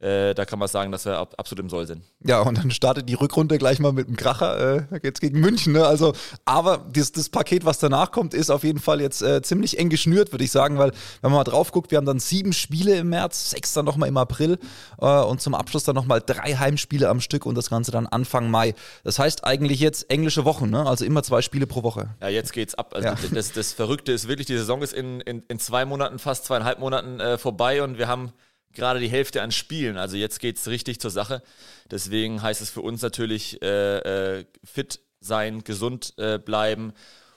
äh, 0.00 0.34
da 0.34 0.46
kann 0.46 0.58
man 0.58 0.66
sagen, 0.66 0.90
dass 0.92 1.04
wir 1.04 1.18
ab, 1.18 1.34
absolut 1.36 1.62
im 1.62 1.68
Soll 1.68 1.86
sind. 1.86 2.02
Ja, 2.24 2.40
und 2.40 2.56
dann 2.56 2.70
startet 2.70 3.06
die 3.08 3.14
Rückrunde 3.14 3.58
gleich 3.58 3.80
mal 3.80 3.92
mit 3.92 4.06
einem 4.06 4.16
Kracher. 4.16 4.76
Äh, 4.76 4.82
da 4.90 4.98
geht's 4.98 5.20
gegen 5.20 5.40
München. 5.40 5.74
Ne? 5.74 5.86
Also, 5.86 6.14
aber 6.46 6.86
das, 6.90 7.12
das 7.12 7.28
Paket, 7.28 7.66
was 7.66 7.78
danach 7.78 8.10
kommt, 8.10 8.32
ist 8.32 8.48
auf 8.48 8.64
jeden 8.64 8.78
Fall 8.78 9.02
jetzt 9.02 9.20
äh, 9.20 9.42
ziemlich 9.42 9.78
eng 9.78 9.90
geschnürt, 9.90 10.32
würde 10.32 10.44
ich 10.44 10.50
sagen, 10.50 10.78
weil 10.78 10.92
wenn 11.20 11.30
man 11.30 11.40
mal 11.40 11.44
drauf 11.44 11.70
guckt, 11.70 11.90
wir 11.90 11.98
haben 11.98 12.06
dann 12.06 12.18
sieben 12.18 12.54
Spiele 12.54 12.96
im 12.96 13.10
März, 13.10 13.50
sechs 13.50 13.74
dann 13.74 13.84
nochmal 13.84 14.08
im 14.08 14.16
April 14.16 14.58
äh, 15.00 15.20
und 15.20 15.42
zum 15.42 15.54
Abschluss 15.54 15.84
dann 15.84 15.96
nochmal 15.96 16.22
drei 16.24 16.54
Heimspiele 16.54 17.06
am 17.08 17.20
Stück 17.20 17.44
und 17.44 17.54
das 17.54 17.68
Ganze 17.68 17.90
dann 17.90 18.06
Anfang 18.06 18.50
Mai. 18.50 18.74
Das 19.04 19.18
heißt 19.18 19.44
eigentlich 19.44 19.80
jetzt 19.80 20.10
englische 20.10 20.46
Wochen, 20.46 20.70
ne? 20.70 20.86
also 20.86 21.04
immer 21.04 21.22
zwei 21.22 21.42
Spiele 21.42 21.66
pro 21.66 21.82
Woche. 21.82 22.08
Ja, 22.22 22.28
jetzt 22.28 22.54
geht's 22.54 22.74
ab. 22.74 22.94
Also 22.94 23.08
ja. 23.08 23.16
das, 23.34 23.52
das 23.52 23.74
Verrückte 23.74 24.12
ist 24.12 24.28
wirklich, 24.28 24.46
die 24.46 24.56
Saison 24.56 24.80
ist 24.80 24.94
in, 24.94 25.20
in, 25.20 25.42
in 25.48 25.58
zwei 25.58 25.84
Monaten, 25.84 26.18
fast 26.18 26.46
zweieinhalb 26.46 26.78
Monaten 26.78 27.20
äh, 27.20 27.36
vorbei 27.36 27.82
und 27.82 27.98
wir 27.98 28.08
haben 28.08 28.32
gerade 28.74 29.00
die 29.00 29.08
Hälfte 29.08 29.42
an 29.42 29.52
Spielen. 29.52 29.96
Also 29.96 30.16
jetzt 30.16 30.40
geht 30.40 30.56
es 30.56 30.68
richtig 30.68 31.00
zur 31.00 31.10
Sache. 31.10 31.42
Deswegen 31.90 32.42
heißt 32.42 32.60
es 32.60 32.70
für 32.70 32.82
uns 32.82 33.02
natürlich 33.02 33.60
äh, 33.62 34.38
äh, 34.38 34.44
fit 34.64 35.00
sein, 35.20 35.64
gesund 35.64 36.14
äh, 36.16 36.38
bleiben. 36.38 36.92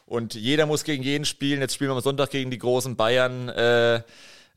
Und 0.05 0.35
jeder 0.35 0.65
muss 0.65 0.83
gegen 0.83 1.03
jeden 1.03 1.25
spielen. 1.25 1.61
Jetzt 1.61 1.75
spielen 1.75 1.89
wir 1.91 1.95
am 1.95 2.01
Sonntag 2.01 2.29
gegen 2.29 2.51
die 2.51 2.57
großen 2.57 2.95
Bayern. 2.95 3.49
Äh, 3.49 4.03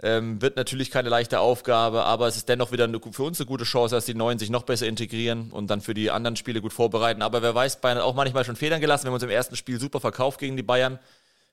ähm, 0.03 0.43
wird 0.43 0.57
natürlich 0.57 0.91
keine 0.91 1.09
leichte 1.09 1.41
Aufgabe, 1.41 2.05
aber 2.05 2.29
es 2.29 2.37
ist 2.37 2.51
dennoch 2.51 2.71
wieder 2.71 2.85
eine, 2.85 3.01
für 3.01 3.23
uns 3.23 3.41
eine 3.41 3.47
gute 3.47 3.65
Chance, 3.65 3.95
dass 3.95 4.05
die 4.05 4.15
Neuen 4.15 4.39
sich 4.39 4.51
noch 4.51 4.65
besser 4.65 4.87
integrieren 4.87 5.51
und 5.51 5.69
dann 5.69 5.81
für 5.81 5.95
die 5.95 6.11
anderen 6.11 6.37
Spiele 6.37 6.61
gut 6.61 6.75
vorbereiten. 6.75 7.23
Aber 7.23 7.41
wer 7.41 7.55
weiß, 7.55 7.81
Bayern 7.81 7.99
hat 7.99 8.05
auch 8.05 8.15
manchmal 8.15 8.45
schon 8.45 8.57
Federn 8.57 8.83
gelassen. 8.83 9.05
Wir 9.05 9.09
haben 9.09 9.15
uns 9.15 9.23
im 9.23 9.31
ersten 9.31 9.57
Spiel 9.57 9.81
super 9.81 10.01
verkauft 10.01 10.39
gegen 10.39 10.57
die 10.57 10.63
Bayern. 10.63 10.99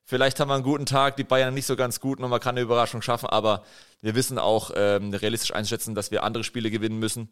Vielleicht 0.05 0.39
haben 0.39 0.49
wir 0.49 0.55
einen 0.55 0.63
guten 0.63 0.85
Tag, 0.85 1.15
die 1.15 1.23
Bayern 1.23 1.53
nicht 1.53 1.65
so 1.65 1.75
ganz 1.75 1.99
gut 1.99 2.19
und 2.19 2.29
man 2.29 2.39
kann 2.39 2.55
eine 2.55 2.61
Überraschung 2.61 3.01
schaffen, 3.01 3.27
aber 3.27 3.63
wir 4.01 4.15
wissen 4.15 4.37
auch 4.37 4.71
ähm, 4.75 5.13
realistisch 5.13 5.53
einschätzen, 5.53 5.95
dass 5.95 6.11
wir 6.11 6.23
andere 6.23 6.43
Spiele 6.43 6.69
gewinnen 6.69 6.99
müssen. 6.99 7.29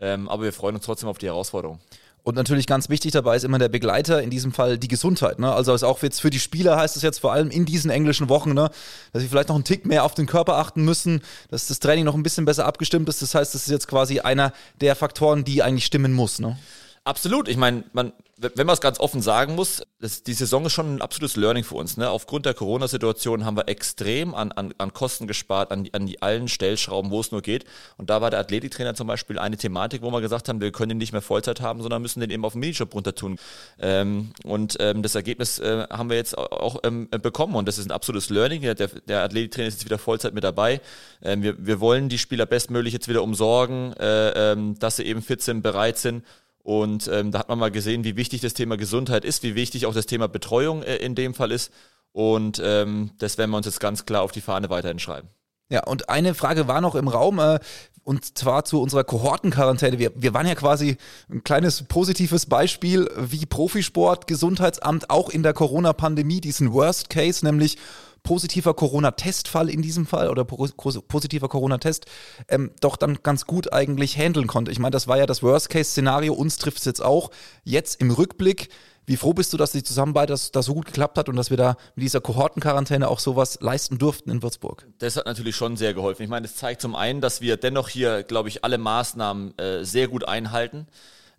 Ähm, 0.00 0.28
aber 0.28 0.44
wir 0.44 0.52
freuen 0.52 0.74
uns 0.74 0.84
trotzdem 0.84 1.08
auf 1.08 1.18
die 1.18 1.26
Herausforderung. 1.26 1.80
Und 2.24 2.36
natürlich 2.36 2.66
ganz 2.66 2.88
wichtig 2.88 3.12
dabei 3.12 3.36
ist 3.36 3.44
immer 3.44 3.58
der 3.58 3.68
Begleiter, 3.68 4.22
in 4.22 4.30
diesem 4.30 4.50
Fall 4.50 4.78
die 4.78 4.88
Gesundheit. 4.88 5.38
Ne? 5.38 5.52
Also 5.52 5.74
ist 5.74 5.82
auch 5.82 6.02
jetzt 6.02 6.22
für 6.22 6.30
die 6.30 6.40
Spieler 6.40 6.78
heißt 6.78 6.96
es 6.96 7.02
jetzt 7.02 7.18
vor 7.18 7.34
allem 7.34 7.50
in 7.50 7.66
diesen 7.66 7.90
englischen 7.90 8.30
Wochen, 8.30 8.54
ne, 8.54 8.70
dass 9.12 9.20
sie 9.20 9.28
vielleicht 9.28 9.50
noch 9.50 9.56
einen 9.56 9.64
Tick 9.64 9.84
mehr 9.84 10.04
auf 10.04 10.14
den 10.14 10.24
Körper 10.24 10.56
achten 10.56 10.82
müssen, 10.82 11.20
dass 11.50 11.66
das 11.66 11.80
Training 11.80 12.06
noch 12.06 12.14
ein 12.14 12.22
bisschen 12.22 12.46
besser 12.46 12.64
abgestimmt 12.64 13.10
ist. 13.10 13.20
Das 13.20 13.34
heißt, 13.34 13.54
das 13.54 13.66
ist 13.66 13.70
jetzt 13.70 13.88
quasi 13.88 14.20
einer 14.20 14.54
der 14.80 14.96
Faktoren, 14.96 15.44
die 15.44 15.62
eigentlich 15.62 15.84
stimmen 15.84 16.14
muss. 16.14 16.38
Ne? 16.38 16.56
Absolut. 17.06 17.48
Ich 17.48 17.58
meine, 17.58 17.84
man, 17.92 18.14
wenn 18.38 18.66
man 18.66 18.72
es 18.72 18.80
ganz 18.80 18.98
offen 18.98 19.20
sagen 19.20 19.54
muss, 19.54 19.82
das, 20.00 20.22
die 20.22 20.32
Saison 20.32 20.64
ist 20.64 20.72
schon 20.72 20.96
ein 20.96 21.02
absolutes 21.02 21.36
Learning 21.36 21.62
für 21.62 21.74
uns. 21.74 21.98
Ne? 21.98 22.08
Aufgrund 22.08 22.46
der 22.46 22.54
Corona-Situation 22.54 23.44
haben 23.44 23.58
wir 23.58 23.68
extrem 23.68 24.34
an, 24.34 24.52
an, 24.52 24.72
an 24.78 24.94
Kosten 24.94 25.26
gespart, 25.26 25.70
an, 25.70 25.86
an 25.92 26.06
die 26.06 26.22
allen 26.22 26.48
Stellschrauben, 26.48 27.10
wo 27.10 27.20
es 27.20 27.30
nur 27.30 27.42
geht. 27.42 27.66
Und 27.98 28.08
da 28.08 28.22
war 28.22 28.30
der 28.30 28.40
Athletiktrainer 28.40 28.94
zum 28.94 29.06
Beispiel 29.06 29.38
eine 29.38 29.58
Thematik, 29.58 30.00
wo 30.00 30.10
wir 30.10 30.22
gesagt 30.22 30.48
haben, 30.48 30.62
wir 30.62 30.72
können 30.72 30.92
ihn 30.92 30.96
nicht 30.96 31.12
mehr 31.12 31.20
Vollzeit 31.20 31.60
haben, 31.60 31.82
sondern 31.82 32.00
müssen 32.00 32.20
den 32.20 32.30
eben 32.30 32.44
auf 32.46 32.54
den 32.54 32.60
Minijob 32.60 32.94
runter 32.94 33.14
tun. 33.14 33.38
Ähm, 33.78 34.32
und 34.42 34.78
ähm, 34.80 35.02
das 35.02 35.14
Ergebnis 35.14 35.58
äh, 35.58 35.86
haben 35.90 36.08
wir 36.08 36.16
jetzt 36.16 36.38
auch 36.38 36.80
ähm, 36.84 37.10
bekommen. 37.10 37.54
Und 37.54 37.68
das 37.68 37.76
ist 37.76 37.84
ein 37.84 37.92
absolutes 37.92 38.30
Learning. 38.30 38.62
Der, 38.62 38.74
der 38.74 39.22
Athletiktrainer 39.22 39.68
ist 39.68 39.74
jetzt 39.74 39.84
wieder 39.84 39.98
Vollzeit 39.98 40.32
mit 40.32 40.42
dabei. 40.42 40.80
Ähm, 41.22 41.42
wir, 41.42 41.66
wir 41.66 41.80
wollen 41.80 42.08
die 42.08 42.18
Spieler 42.18 42.46
bestmöglich 42.46 42.94
jetzt 42.94 43.08
wieder 43.08 43.22
umsorgen, 43.22 43.92
äh, 43.98 44.52
ähm, 44.52 44.78
dass 44.78 44.96
sie 44.96 45.04
eben 45.04 45.20
fit 45.20 45.42
sind, 45.42 45.62
bereit 45.62 45.98
sind. 45.98 46.24
Und 46.64 47.08
ähm, 47.08 47.30
da 47.30 47.40
hat 47.40 47.50
man 47.50 47.58
mal 47.58 47.70
gesehen, 47.70 48.04
wie 48.04 48.16
wichtig 48.16 48.40
das 48.40 48.54
Thema 48.54 48.78
Gesundheit 48.78 49.26
ist, 49.26 49.42
wie 49.42 49.54
wichtig 49.54 49.84
auch 49.84 49.92
das 49.92 50.06
Thema 50.06 50.28
Betreuung 50.28 50.82
äh, 50.82 50.96
in 50.96 51.14
dem 51.14 51.34
Fall 51.34 51.52
ist. 51.52 51.70
Und 52.12 52.60
ähm, 52.64 53.10
das 53.18 53.36
werden 53.36 53.50
wir 53.50 53.58
uns 53.58 53.66
jetzt 53.66 53.80
ganz 53.80 54.06
klar 54.06 54.22
auf 54.22 54.32
die 54.32 54.40
Fahne 54.40 54.70
weiterhin 54.70 54.98
schreiben. 54.98 55.28
Ja, 55.68 55.84
und 55.84 56.08
eine 56.08 56.34
Frage 56.34 56.66
war 56.66 56.80
noch 56.80 56.94
im 56.94 57.08
Raum, 57.08 57.38
äh, 57.38 57.58
und 58.02 58.38
zwar 58.38 58.64
zu 58.64 58.80
unserer 58.80 59.04
Kohortenquarantäne. 59.04 59.98
Wir, 59.98 60.12
wir 60.14 60.32
waren 60.32 60.46
ja 60.46 60.54
quasi 60.54 60.96
ein 61.30 61.44
kleines 61.44 61.82
positives 61.82 62.46
Beispiel, 62.46 63.10
wie 63.14 63.44
Profisport, 63.44 64.26
Gesundheitsamt 64.26 65.10
auch 65.10 65.28
in 65.28 65.42
der 65.42 65.52
Corona-Pandemie 65.52 66.40
diesen 66.40 66.72
Worst 66.72 67.10
Case, 67.10 67.44
nämlich 67.44 67.76
positiver 68.24 68.74
Corona-Testfall 68.74 69.70
in 69.70 69.82
diesem 69.82 70.06
Fall 70.06 70.28
oder 70.28 70.44
positiver 70.44 71.48
Corona-Test 71.48 72.06
ähm, 72.48 72.72
doch 72.80 72.96
dann 72.96 73.18
ganz 73.22 73.46
gut 73.46 73.72
eigentlich 73.72 74.18
handeln 74.18 74.48
konnte. 74.48 74.72
Ich 74.72 74.80
meine, 74.80 74.90
das 74.90 75.06
war 75.06 75.18
ja 75.18 75.26
das 75.26 75.42
Worst-Case-Szenario, 75.44 76.34
uns 76.34 76.56
trifft 76.56 76.78
es 76.78 76.86
jetzt 76.86 77.04
auch. 77.04 77.30
Jetzt 77.62 78.00
im 78.00 78.10
Rückblick, 78.10 78.70
wie 79.06 79.16
froh 79.16 79.34
bist 79.34 79.52
du, 79.52 79.58
dass 79.58 79.72
die 79.72 79.82
Zusammenarbeit 79.82 80.30
das, 80.30 80.50
das 80.50 80.66
so 80.66 80.74
gut 80.74 80.86
geklappt 80.86 81.18
hat 81.18 81.28
und 81.28 81.36
dass 81.36 81.50
wir 81.50 81.58
da 81.58 81.76
mit 81.94 82.04
dieser 82.04 82.22
Kohortenquarantäne 82.22 83.08
auch 83.08 83.18
sowas 83.20 83.58
leisten 83.60 83.98
durften 83.98 84.30
in 84.30 84.42
Würzburg? 84.42 84.86
Das 84.98 85.16
hat 85.16 85.26
natürlich 85.26 85.54
schon 85.54 85.76
sehr 85.76 85.92
geholfen. 85.92 86.22
Ich 86.22 86.30
meine, 86.30 86.46
es 86.46 86.56
zeigt 86.56 86.80
zum 86.80 86.96
einen, 86.96 87.20
dass 87.20 87.42
wir 87.42 87.58
dennoch 87.58 87.90
hier, 87.90 88.22
glaube 88.22 88.48
ich, 88.48 88.64
alle 88.64 88.78
Maßnahmen 88.78 89.58
äh, 89.58 89.84
sehr 89.84 90.08
gut 90.08 90.26
einhalten. 90.26 90.86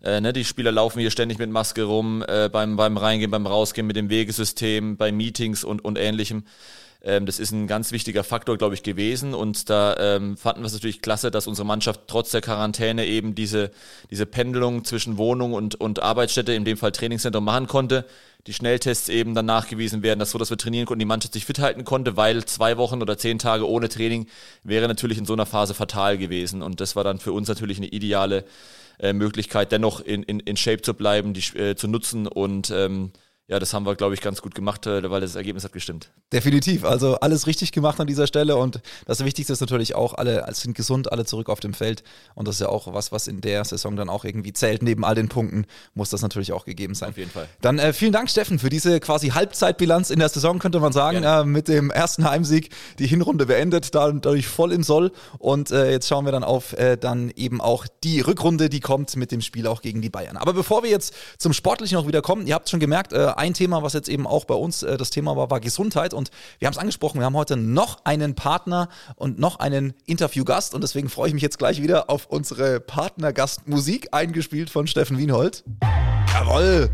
Äh, 0.02 0.20
ne, 0.20 0.32
die 0.32 0.44
Spieler 0.44 0.72
laufen 0.72 1.00
hier 1.00 1.10
ständig 1.10 1.38
mit 1.38 1.50
Maske 1.50 1.84
rum, 1.84 2.24
äh, 2.26 2.48
beim, 2.48 2.76
beim 2.76 2.96
Reingehen, 2.96 3.30
beim 3.30 3.46
Rausgehen 3.46 3.86
mit 3.86 3.96
dem 3.96 4.10
Wegesystem, 4.10 4.96
bei 4.96 5.12
Meetings 5.12 5.64
und, 5.64 5.84
und 5.84 5.98
ähnlichem. 5.98 6.44
Ähm, 7.06 7.24
das 7.24 7.38
ist 7.38 7.52
ein 7.52 7.68
ganz 7.68 7.92
wichtiger 7.92 8.24
Faktor, 8.24 8.58
glaube 8.58 8.74
ich, 8.74 8.82
gewesen. 8.82 9.32
Und 9.32 9.70
da 9.70 9.96
ähm, 9.98 10.36
fanden 10.36 10.62
wir 10.62 10.66
es 10.66 10.72
natürlich 10.72 11.00
klasse, 11.00 11.30
dass 11.30 11.46
unsere 11.46 11.64
Mannschaft 11.64 12.02
trotz 12.08 12.32
der 12.32 12.40
Quarantäne 12.40 13.06
eben 13.06 13.34
diese, 13.34 13.70
diese 14.10 14.26
Pendelung 14.26 14.84
zwischen 14.84 15.16
Wohnung 15.16 15.52
und, 15.52 15.76
und 15.76 16.02
Arbeitsstätte, 16.02 16.52
in 16.52 16.64
dem 16.64 16.76
Fall 16.76 16.92
Trainingszentrum, 16.92 17.44
machen 17.44 17.68
konnte. 17.68 18.04
Die 18.48 18.52
Schnelltests 18.52 19.08
eben 19.08 19.34
dann 19.34 19.46
nachgewiesen 19.46 20.02
werden, 20.02 20.18
dass 20.18 20.32
so, 20.32 20.38
dass 20.38 20.50
wir 20.50 20.58
trainieren 20.58 20.86
konnten, 20.86 21.00
die 21.00 21.06
Mannschaft 21.06 21.34
sich 21.34 21.46
fit 21.46 21.58
halten 21.58 21.84
konnte, 21.84 22.16
weil 22.16 22.44
zwei 22.44 22.76
Wochen 22.76 23.02
oder 23.02 23.18
zehn 23.18 23.38
Tage 23.38 23.68
ohne 23.68 23.88
Training 23.88 24.26
wäre 24.62 24.88
natürlich 24.88 25.18
in 25.18 25.26
so 25.26 25.32
einer 25.32 25.46
Phase 25.46 25.74
fatal 25.74 26.18
gewesen. 26.18 26.62
Und 26.62 26.80
das 26.80 26.96
war 26.96 27.04
dann 27.04 27.18
für 27.18 27.32
uns 27.32 27.48
natürlich 27.48 27.78
eine 27.78 27.88
ideale 27.88 28.44
äh, 28.98 29.12
Möglichkeit, 29.12 29.72
dennoch 29.72 30.00
in, 30.00 30.22
in, 30.22 30.40
in 30.40 30.56
Shape 30.56 30.82
zu 30.82 30.94
bleiben, 30.94 31.34
die 31.34 31.58
äh, 31.58 31.76
zu 31.76 31.88
nutzen 31.88 32.26
und 32.26 32.70
ähm, 32.70 33.12
ja, 33.48 33.60
das 33.60 33.72
haben 33.72 33.86
wir, 33.86 33.94
glaube 33.94 34.14
ich, 34.14 34.20
ganz 34.20 34.42
gut 34.42 34.56
gemacht, 34.56 34.86
äh, 34.88 35.08
weil 35.08 35.20
das 35.20 35.36
Ergebnis 35.36 35.62
hat 35.62 35.72
gestimmt. 35.72 36.10
Definitiv. 36.32 36.84
Also 36.84 37.14
alles 37.20 37.46
richtig 37.46 37.70
gemacht 37.70 38.00
an 38.00 38.08
dieser 38.08 38.26
Stelle 38.26 38.56
und 38.56 38.80
das 39.06 39.24
Wichtigste 39.24 39.52
ist 39.52 39.60
natürlich 39.60 39.94
auch, 39.94 40.14
alle 40.14 40.44
sind 40.52 40.76
gesund, 40.76 41.12
alle 41.12 41.24
zurück 41.24 41.48
auf 41.48 41.60
dem 41.60 41.72
Feld 41.72 42.02
und 42.34 42.48
das 42.48 42.56
ist 42.56 42.62
ja 42.62 42.68
auch 42.68 42.92
was, 42.92 43.12
was 43.12 43.28
in 43.28 43.40
der 43.40 43.64
Saison 43.64 43.94
dann 43.94 44.08
auch 44.08 44.24
irgendwie 44.24 44.52
zählt. 44.52 44.82
Neben 44.82 45.04
all 45.04 45.14
den 45.14 45.28
Punkten 45.28 45.66
muss 45.94 46.10
das 46.10 46.22
natürlich 46.22 46.52
auch 46.52 46.64
gegeben 46.64 46.96
sein. 46.96 47.10
Auf 47.10 47.18
jeden 47.18 47.30
Fall. 47.30 47.46
Dann 47.60 47.78
äh, 47.78 47.92
vielen 47.92 48.12
Dank, 48.12 48.28
Steffen, 48.30 48.58
für 48.58 48.68
diese 48.68 48.98
quasi 48.98 49.28
Halbzeitbilanz 49.28 50.10
in 50.10 50.18
der 50.18 50.28
Saison, 50.28 50.58
könnte 50.58 50.80
man 50.80 50.92
sagen, 50.92 51.22
äh, 51.22 51.44
mit 51.44 51.68
dem 51.68 51.90
ersten 51.90 52.28
Heimsieg 52.28 52.70
die 52.98 53.06
Hinrunde 53.06 53.46
beendet, 53.46 53.94
dadurch 53.94 54.48
voll 54.48 54.72
im 54.72 54.82
Soll 54.82 55.12
und 55.38 55.70
äh, 55.70 55.92
jetzt 55.92 56.08
schauen 56.08 56.24
wir 56.24 56.32
dann 56.32 56.42
auf 56.42 56.72
äh, 56.72 56.96
dann 56.96 57.30
eben 57.36 57.60
auch 57.60 57.86
die 58.02 58.20
Rückrunde, 58.20 58.68
die 58.68 58.80
kommt 58.80 59.14
mit 59.14 59.30
dem 59.30 59.40
Spiel 59.40 59.68
auch 59.68 59.82
gegen 59.82 60.02
die 60.02 60.10
Bayern. 60.10 60.36
Aber 60.36 60.52
bevor 60.52 60.82
wir 60.82 60.90
jetzt 60.90 61.14
zum 61.38 61.52
Sportlichen 61.52 61.96
noch 61.96 62.08
wieder 62.08 62.22
kommen, 62.22 62.48
ihr 62.48 62.54
habt 62.54 62.68
schon 62.68 62.80
gemerkt, 62.80 63.12
äh, 63.12 63.35
ein 63.36 63.54
Thema, 63.54 63.82
was 63.82 63.92
jetzt 63.92 64.08
eben 64.08 64.26
auch 64.26 64.44
bei 64.44 64.54
uns 64.54 64.82
äh, 64.82 64.96
das 64.96 65.10
Thema 65.10 65.36
war, 65.36 65.50
war 65.50 65.60
Gesundheit. 65.60 66.14
Und 66.14 66.30
wir 66.58 66.66
haben 66.66 66.72
es 66.72 66.78
angesprochen, 66.78 67.20
wir 67.20 67.26
haben 67.26 67.36
heute 67.36 67.56
noch 67.56 68.04
einen 68.04 68.34
Partner 68.34 68.88
und 69.16 69.38
noch 69.38 69.58
einen 69.58 69.94
Interviewgast. 70.06 70.74
Und 70.74 70.82
deswegen 70.82 71.08
freue 71.08 71.28
ich 71.28 71.34
mich 71.34 71.42
jetzt 71.42 71.58
gleich 71.58 71.82
wieder 71.82 72.10
auf 72.10 72.26
unsere 72.26 72.80
Partnergastmusik, 72.80 74.08
eingespielt 74.12 74.70
von 74.70 74.86
Steffen 74.86 75.18
Wienholz. 75.18 75.64
Jawoll, 76.32 76.90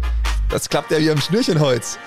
das 0.51 0.69
klappt 0.69 0.91
ja 0.91 0.99
wie 0.99 1.11
am 1.11 1.21
Schnürchenholz. 1.21 1.99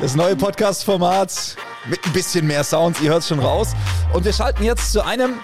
Das 0.00 0.16
neue 0.16 0.36
Podcast-Format 0.36 1.56
mit 1.88 2.04
ein 2.04 2.12
bisschen 2.12 2.46
mehr 2.46 2.64
Sounds, 2.64 3.00
ihr 3.00 3.10
hört 3.10 3.22
es 3.22 3.28
schon 3.28 3.40
raus. 3.40 3.74
Und 4.12 4.24
wir 4.24 4.32
schalten 4.32 4.64
jetzt 4.64 4.92
zu 4.92 5.04
einem, 5.04 5.40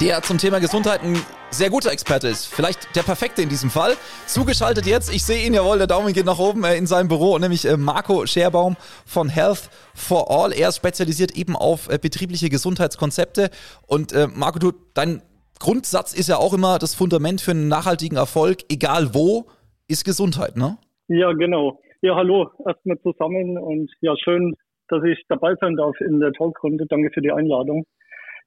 der 0.00 0.22
zum 0.22 0.38
Thema 0.38 0.60
Gesundheit 0.60 1.02
ein 1.02 1.20
sehr 1.54 1.70
guter 1.70 1.92
Experte 1.92 2.28
ist. 2.28 2.46
Vielleicht 2.46 2.94
der 2.96 3.02
perfekte 3.02 3.42
in 3.42 3.48
diesem 3.48 3.70
Fall. 3.70 3.92
Zugeschaltet 4.26 4.86
jetzt, 4.86 5.14
ich 5.14 5.24
sehe 5.24 5.46
ihn, 5.46 5.54
jawohl, 5.54 5.78
der 5.78 5.86
Daumen 5.86 6.12
geht 6.12 6.26
nach 6.26 6.38
oben 6.38 6.64
äh, 6.64 6.76
in 6.76 6.86
seinem 6.86 7.08
Büro, 7.08 7.38
nämlich 7.38 7.64
äh, 7.64 7.76
Marco 7.76 8.26
Scherbaum 8.26 8.76
von 9.06 9.28
Health 9.28 9.70
for 9.94 10.30
All. 10.30 10.52
Er 10.52 10.72
spezialisiert 10.72 11.36
eben 11.36 11.56
auf 11.56 11.88
äh, 11.88 11.98
betriebliche 11.98 12.48
Gesundheitskonzepte. 12.48 13.50
Und 13.86 14.12
äh, 14.12 14.26
Marco, 14.34 14.58
du, 14.58 14.72
dein 14.94 15.22
Grundsatz 15.60 16.12
ist 16.12 16.28
ja 16.28 16.36
auch 16.36 16.52
immer 16.52 16.78
das 16.78 16.94
Fundament 16.94 17.40
für 17.40 17.52
einen 17.52 17.68
nachhaltigen 17.68 18.16
Erfolg, 18.16 18.58
egal 18.68 19.14
wo, 19.14 19.46
ist 19.88 20.04
Gesundheit, 20.04 20.56
ne? 20.56 20.76
Ja, 21.08 21.32
genau. 21.32 21.80
Ja, 22.02 22.16
hallo, 22.16 22.50
erstmal 22.66 22.98
zusammen 23.00 23.56
und 23.56 23.90
ja, 24.00 24.14
schön, 24.22 24.54
dass 24.88 25.02
ich 25.04 25.22
dabei 25.28 25.54
sein 25.60 25.76
darf 25.76 25.98
in 26.00 26.20
der 26.20 26.32
Talkrunde. 26.32 26.86
Danke 26.88 27.10
für 27.14 27.22
die 27.22 27.32
Einladung. 27.32 27.86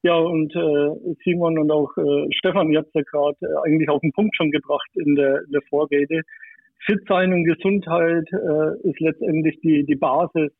Ja, 0.03 0.15
und 0.15 0.55
äh, 0.55 1.15
Simon 1.23 1.57
und 1.57 1.71
auch 1.71 1.89
äh, 1.97 2.27
Stefan, 2.31 2.71
ihr 2.71 2.79
habt 2.79 2.93
ja 2.93 3.01
gerade 3.01 3.37
äh, 3.41 3.67
eigentlich 3.67 3.89
auf 3.89 4.01
den 4.01 4.11
Punkt 4.11 4.35
schon 4.35 4.51
gebracht 4.51 4.89
in 4.93 5.15
der, 5.15 5.41
in 5.43 5.51
der 5.51 5.61
Vorrede. 5.69 6.21
Fit 6.85 6.99
sein 7.07 7.33
und 7.33 7.43
Gesundheit 7.43 8.27
äh, 8.31 8.89
ist 8.89 8.99
letztendlich 8.99 9.59
die, 9.61 9.83
die 9.85 9.95
Basis, 9.95 10.51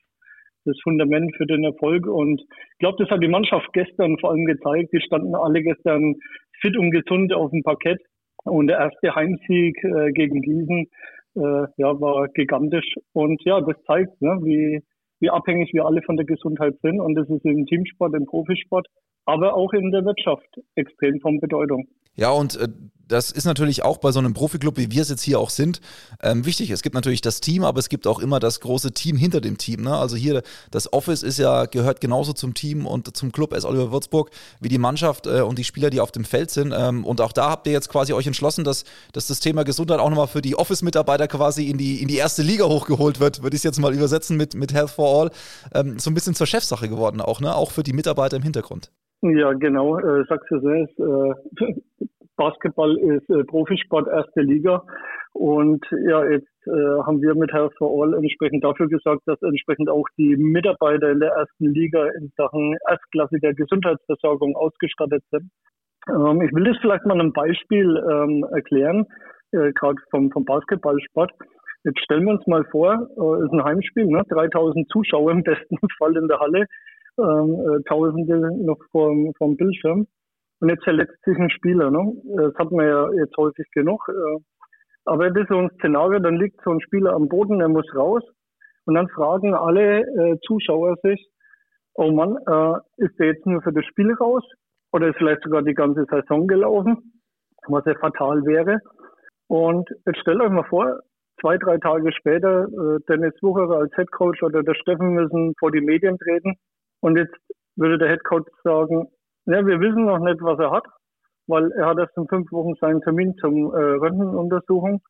das 0.66 0.76
Fundament 0.84 1.36
für 1.38 1.46
den 1.46 1.64
Erfolg. 1.64 2.08
Und 2.08 2.42
ich 2.42 2.80
glaube, 2.80 2.98
das 3.00 3.10
hat 3.12 3.24
die 3.24 3.28
Mannschaft 3.28 3.72
gestern 3.74 4.18
vor 4.18 4.32
allem 4.32 4.46
gezeigt. 4.46 4.92
Die 4.92 5.02
standen 5.02 5.36
alle 5.36 5.62
gestern 5.62 6.16
fit 6.60 6.76
und 6.76 6.92
gesund 6.92 7.32
auf 7.32 7.52
dem 7.52 7.64
Parkett. 7.64 8.02
Und 8.44 8.68
der 8.68 8.80
erste 8.80 9.14
Heimsieg 9.14 9.82
äh, 9.84 10.12
gegen 10.12 10.42
Gießen 10.42 10.88
äh, 11.36 11.68
ja, 11.78 12.00
war 12.02 12.28
gigantisch. 12.30 12.96
Und 13.14 13.42
ja, 13.46 13.62
das 13.62 13.76
zeigt, 13.86 14.20
ne, 14.22 14.40
wie, 14.44 14.82
wie 15.20 15.30
abhängig 15.30 15.72
wir 15.74 15.86
alle 15.86 16.02
von 16.02 16.18
der 16.18 16.26
Gesundheit 16.26 16.76
sind. 16.82 17.00
Und 17.00 17.16
das 17.16 17.30
ist 17.30 17.46
im 17.46 17.66
Teamsport, 17.68 18.16
im 18.16 18.26
Profisport 18.26 18.88
aber 19.28 19.54
auch 19.54 19.74
in 19.74 19.92
der 19.92 20.06
Wirtschaft 20.06 20.48
extrem 20.76 21.20
von 21.20 21.40
Bedeutung. 21.40 21.88
Ja, 22.16 22.32
und 22.32 22.56
äh, 22.56 22.68
das 23.08 23.32
ist 23.32 23.46
natürlich 23.46 23.84
auch 23.84 24.00
bei 24.00 24.12
so 24.12 24.20
einem 24.20 24.34
Profiklub, 24.34 24.78
wie 24.78 24.92
wir 24.92 25.02
es 25.02 25.10
jetzt 25.10 25.22
hier 25.22 25.40
auch 25.40 25.50
sind, 25.50 25.80
ähm, 26.22 26.46
wichtig. 26.46 26.72
Es 26.72 26.82
gibt 26.82 26.96
natürlich 26.96 27.22
das 27.22 27.40
Team, 27.42 27.64
aber 27.64 27.80
es 27.80 27.90
gibt 27.90 28.08
auch 28.08 28.20
immer 28.20 28.40
das 28.40 28.60
große 28.60 28.92
Team 28.92 29.18
hinter 29.18 29.40
dem 29.40 29.58
Team. 29.58 29.84
Ne? 29.84 29.96
Also 29.96 30.16
hier, 30.16 30.42
das 30.72 30.92
Office 30.92 31.24
ist 31.24 31.40
ja, 31.40 31.66
gehört 31.66 32.02
genauso 32.02 32.34
zum 32.34 32.54
Team 32.54 32.86
und 32.86 33.16
zum 33.16 33.32
Club 33.32 33.54
S. 33.54 33.66
Oliver 33.66 33.92
Würzburg 33.92 34.32
wie 34.60 34.70
die 34.70 34.78
Mannschaft 34.78 35.28
äh, 35.28 35.42
und 35.42 35.58
die 35.58 35.64
Spieler, 35.64 35.90
die 35.90 36.02
auf 36.02 36.12
dem 36.12 36.26
Feld 36.26 36.52
sind. 36.52 36.74
Ähm, 36.76 37.06
und 37.06 37.22
auch 37.22 37.32
da 37.32 37.50
habt 37.50 37.68
ihr 37.68 37.74
jetzt 37.74 37.90
quasi 37.90 38.14
euch 38.14 38.28
entschlossen, 38.28 38.64
dass, 38.64 38.84
dass 39.14 39.28
das 39.28 39.40
Thema 39.40 39.64
Gesundheit 39.64 40.00
auch 40.00 40.10
nochmal 40.10 40.28
für 40.28 40.42
die 40.42 40.56
Office-Mitarbeiter 40.56 41.28
quasi 41.28 41.70
in 41.70 41.78
die, 41.78 42.02
in 42.02 42.08
die 42.08 42.18
erste 42.18 42.42
Liga 42.42 42.66
hochgeholt 42.66 43.20
wird, 43.20 43.44
würde 43.44 43.56
ich 43.56 43.60
es 43.60 43.64
jetzt 43.64 43.80
mal 43.80 43.94
übersetzen 43.94 44.36
mit, 44.36 44.56
mit 44.56 44.74
Health 44.74 44.90
for 44.90 45.22
All. 45.22 45.32
Ähm, 45.74 46.00
so 46.00 46.10
ein 46.10 46.14
bisschen 46.14 46.36
zur 46.36 46.48
Chefsache 46.48 46.90
geworden 46.90 47.22
auch, 47.22 47.40
ne? 47.40 47.56
auch 47.56 47.72
für 47.72 47.84
die 47.84 47.94
Mitarbeiter 47.94 48.36
im 48.36 48.44
Hintergrund. 48.44 48.92
Ja, 49.22 49.54
genau, 49.54 49.98
äh, 49.98 50.24
sagst 50.28 50.50
du 50.52 50.60
selbst. 50.60 51.00
Äh, 51.00 51.76
Basketball 52.38 52.96
ist 52.98 53.30
äh, 53.30 53.44
Profisport 53.44 54.08
erste 54.08 54.42
Liga. 54.42 54.84
Und 55.34 55.86
ja, 56.08 56.24
jetzt 56.26 56.48
äh, 56.68 57.02
haben 57.06 57.22
wir 57.22 57.36
mit 57.36 57.52
Health 57.52 57.74
for 57.78 57.90
All 57.92 58.14
entsprechend 58.14 58.64
dafür 58.64 58.88
gesorgt, 58.88 59.24
dass 59.26 59.42
entsprechend 59.42 59.90
auch 59.90 60.06
die 60.18 60.36
Mitarbeiter 60.36 61.12
in 61.12 61.20
der 61.20 61.32
ersten 61.32 61.74
Liga 61.74 62.08
in 62.20 62.32
Sachen 62.38 62.76
erstklassiger 62.90 63.54
Gesundheitsversorgung 63.54 64.56
ausgestattet 64.56 65.24
sind. 65.32 65.50
Ähm, 66.10 66.42
ich 66.42 66.54
will 66.54 66.64
das 66.64 66.78
vielleicht 66.82 67.06
mal 67.06 67.20
ein 67.20 67.34
Beispiel 67.34 68.04
ähm, 68.10 68.46
erklären, 68.52 69.06
äh, 69.52 69.72
gerade 69.74 69.98
vom, 70.12 70.32
vom 70.32 70.46
Basketballsport. 70.46 71.32
Jetzt 71.84 72.00
stellen 72.04 72.26
wir 72.26 72.34
uns 72.34 72.48
mal 72.48 72.66
vor, 72.66 72.94
äh, 72.94 73.46
ist 73.46 73.54
ein 73.54 73.64
Heimspiel, 73.64 74.08
ne? 74.08 74.24
3000 74.30 74.90
Zuschauer 74.90 75.32
im 75.32 75.44
besten 75.44 75.78
Fall 75.98 76.16
in 76.18 76.28
der 76.28 76.40
Halle 76.40 76.66
ähm, 77.20 77.56
äh, 77.60 77.84
Tausende 77.84 78.64
noch 78.64 78.80
vom, 78.92 79.34
vom 79.38 79.56
Bildschirm. 79.58 80.08
Und 80.60 80.70
jetzt 80.70 80.84
verletzt 80.84 81.18
sich 81.24 81.38
ein 81.38 81.50
Spieler. 81.50 81.92
Ne? 81.92 82.14
Das 82.36 82.54
hat 82.56 82.72
man 82.72 82.86
ja 82.86 83.12
jetzt 83.14 83.38
häufig 83.38 83.66
genug. 83.72 84.08
Äh, 84.10 84.40
aber 85.06 85.30
das 85.30 85.44
ist 85.44 85.50
so 85.50 85.58
ein 85.58 85.72
Szenario, 85.78 86.20
dann 86.20 86.36
liegt 86.36 86.60
so 86.64 86.72
ein 86.72 86.82
Spieler 86.82 87.14
am 87.14 87.30
Boden, 87.30 87.62
er 87.62 87.70
muss 87.70 87.88
raus. 87.96 88.24
Und 88.86 88.96
dann 88.96 89.08
fragen 89.10 89.54
alle 89.54 90.02
äh, 90.02 90.38
Zuschauer 90.46 90.96
sich, 91.04 91.30
oh 91.94 92.12
Mann, 92.12 92.38
äh, 92.48 93.04
ist 93.04 93.18
der 93.20 93.28
jetzt 93.28 93.46
nur 93.46 93.62
für 93.62 93.74
das 93.74 93.86
Spiel 93.86 94.14
raus? 94.14 94.44
Oder 94.92 95.10
ist 95.10 95.18
vielleicht 95.18 95.44
sogar 95.44 95.62
die 95.62 95.74
ganze 95.74 96.06
Saison 96.10 96.48
gelaufen? 96.48 97.22
Was 97.68 97.86
ja 97.86 97.96
fatal 97.96 98.46
wäre. 98.46 98.80
Und 99.48 99.90
jetzt 100.06 100.20
stellt 100.20 100.42
euch 100.42 100.50
mal 100.50 100.64
vor, 100.64 101.00
zwei, 101.40 101.58
drei 101.58 101.78
Tage 101.78 102.12
später, 102.14 102.66
äh, 102.66 103.00
Dennis 103.08 103.34
Wucherer 103.42 103.80
als 103.80 103.94
Head 103.96 104.12
Coach 104.12 104.42
oder 104.44 104.64
der 104.64 104.76
Steffen 104.76 105.14
müssen 105.14 105.54
vor 105.60 105.72
die 105.72 105.82
Medien 105.82 106.18
treten. 106.18 106.56
Und 107.02 107.18
jetzt 107.18 107.36
würde 107.76 107.98
der 107.98 108.10
Head 108.10 108.24
Coach 108.24 108.50
sagen, 108.64 109.08
ja, 109.46 109.66
wir 109.66 109.80
wissen 109.80 110.06
noch 110.06 110.20
nicht, 110.20 110.42
was 110.42 110.60
er 110.60 110.72
hat, 110.72 110.86
weil 111.48 111.72
er 111.74 111.88
hat 111.88 112.00
erst 112.00 112.18
in 112.18 112.28
fünf 112.28 112.52
Wochen 112.52 112.74
seinen 112.82 113.02
Termin 113.02 113.36
zum 113.40 113.74
äh, 113.74 113.78
Röntgenuntersuchung. 113.78 115.02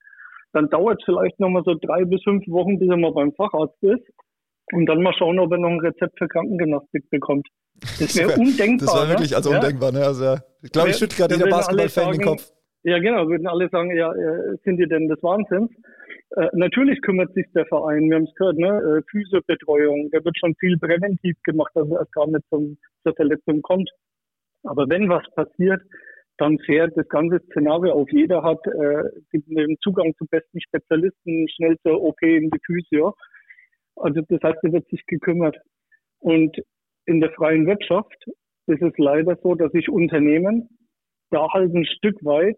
Dann 0.54 0.70
dauert 0.70 1.00
es 1.00 1.06
vielleicht 1.06 1.40
nochmal 1.40 1.64
so 1.66 1.76
drei 1.82 2.06
bis 2.06 2.22
fünf 2.24 2.46
Wochen, 2.48 2.80
bis 2.80 2.90
er 2.90 2.98
mal 2.98 3.14
beim 3.14 3.34
Facharzt 3.34 3.82
ist. 3.82 4.06
Und 4.74 4.86
dann 4.86 5.02
mal 5.02 5.14
schauen, 5.14 5.40
ob 5.40 5.52
er 5.52 5.58
noch 5.58 5.70
ein 5.70 5.80
Rezept 5.80 6.18
für 6.18 6.28
Krankengymnastik 6.28 7.10
bekommt. 7.10 7.48
Das 8.00 8.18
wäre 8.18 8.30
wär, 8.30 8.40
undenkbar. 8.40 8.86
Das 8.86 8.96
war 8.96 9.10
wirklich 9.10 9.36
also 9.36 9.52
ja? 9.52 9.58
undenkbar. 9.58 9.92
Ne? 9.92 10.04
Also, 10.04 10.36
ich 10.62 10.72
glaube, 10.72 10.90
ich 10.90 10.98
schüttet 10.98 11.18
gerade 11.18 11.36
jeder 11.36 11.50
Basketballfan 11.50 12.12
den 12.12 12.22
Kopf. 12.22 12.52
Ja, 12.84 13.00
genau, 13.00 13.28
würden 13.28 13.48
alle 13.48 13.70
sagen, 13.70 13.96
ja, 13.96 14.12
äh, 14.12 14.58
sind 14.64 14.78
die 14.78 14.88
denn 14.88 15.08
des 15.08 15.22
Wahnsinns? 15.24 15.72
Äh, 16.32 16.48
natürlich 16.54 17.02
kümmert 17.02 17.34
sich 17.34 17.46
der 17.54 17.66
Verein, 17.68 18.10
wir 18.10 18.18
haben 18.18 18.26
es 18.26 18.36
gehört, 18.36 18.58
ne? 18.58 18.68
Äh, 18.68 19.02
Physiobetreuung, 19.10 20.10
da 20.12 20.24
wird 20.24 20.38
schon 20.38 20.56
viel 20.56 20.78
präventiv 20.78 21.38
gemacht, 21.44 21.72
dass 21.74 21.88
es 21.88 22.12
gar 22.12 22.28
nicht 22.28 22.44
zum, 22.50 22.78
zur 23.04 23.16
Verletzung 23.16 23.62
kommt. 23.62 23.90
Aber 24.64 24.90
wenn 24.90 25.08
was 25.10 25.24
passiert, 25.36 25.82
dann 26.38 26.60
fährt 26.60 26.96
das 26.96 27.08
ganze 27.10 27.40
Szenario 27.50 27.94
auf. 27.94 28.12
Jeder 28.12 28.44
hat 28.44 28.60
äh, 28.68 29.76
Zugang 29.82 30.14
zu 30.18 30.26
besten 30.26 30.62
Spezialisten, 30.62 31.48
schnell 31.50 31.78
zur 31.84 32.02
OP 32.02 32.22
in 32.22 32.50
die 32.50 32.60
Physio. 32.66 33.16
Also 33.96 34.22
das 34.28 34.42
heißt, 34.44 34.60
er 34.64 34.74
wird 34.74 34.88
sich 34.90 35.04
gekümmert. 35.08 35.58
Und 36.20 36.58
in 37.06 37.22
der 37.22 37.32
freien 37.32 37.66
Wirtschaft 37.66 38.26
ist 38.68 38.82
es 38.82 38.94
leider 38.98 39.38
so, 39.42 39.56
dass 39.56 39.72
sich 39.72 39.90
Unternehmen 39.90 40.70
da 41.32 41.48
halt 41.52 41.74
ein 41.74 41.86
Stück 41.86 42.24
weit 42.24 42.58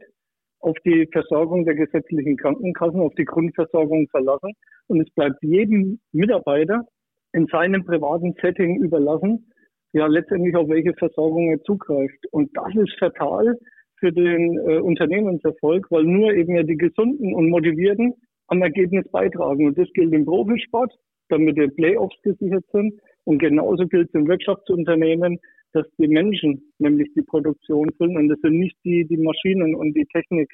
auf 0.59 0.75
die 0.85 1.07
Versorgung 1.11 1.65
der 1.65 1.75
gesetzlichen 1.75 2.37
Krankenkassen, 2.37 2.99
auf 2.99 3.13
die 3.15 3.25
Grundversorgung 3.25 4.07
verlassen. 4.09 4.51
Und 4.87 5.01
es 5.01 5.09
bleibt 5.13 5.41
jedem 5.41 5.99
Mitarbeiter 6.11 6.85
in 7.33 7.47
seinem 7.47 7.85
privaten 7.85 8.33
Setting 8.41 8.77
überlassen, 8.81 9.51
ja 9.93 10.07
letztendlich 10.07 10.55
auf 10.55 10.69
welche 10.69 10.93
Versorgung 10.93 11.51
er 11.51 11.61
zugreift. 11.63 12.25
Und 12.31 12.49
das 12.55 12.75
ist 12.75 12.97
fatal 12.99 13.57
für 13.99 14.11
den 14.11 14.57
äh, 14.67 14.79
Unternehmenserfolg, 14.79 15.87
weil 15.89 16.03
nur 16.03 16.33
eben 16.33 16.55
ja 16.55 16.63
die 16.63 16.77
Gesunden 16.77 17.33
und 17.33 17.49
Motivierten 17.49 18.13
am 18.47 18.61
Ergebnis 18.61 19.07
beitragen. 19.11 19.67
Und 19.67 19.77
das 19.77 19.87
gilt 19.93 20.13
im 20.13 20.25
Profisport, 20.25 20.93
damit 21.29 21.57
die 21.57 21.67
Playoffs 21.67 22.15
gesichert 22.23 22.65
sind. 22.71 22.99
Und 23.25 23.39
genauso 23.39 23.87
gilt 23.87 24.09
es 24.09 24.13
im 24.15 24.27
Wirtschaftsunternehmen, 24.27 25.39
dass 25.73 25.85
die 25.97 26.07
Menschen 26.07 26.73
nämlich 26.79 27.09
die 27.15 27.21
Produktion 27.21 27.89
füllen 27.97 28.17
und 28.17 28.29
das 28.29 28.39
sind 28.41 28.57
nicht 28.57 28.77
die, 28.83 29.05
die 29.05 29.17
Maschinen 29.17 29.75
und 29.75 29.93
die 29.93 30.05
Technik, 30.05 30.51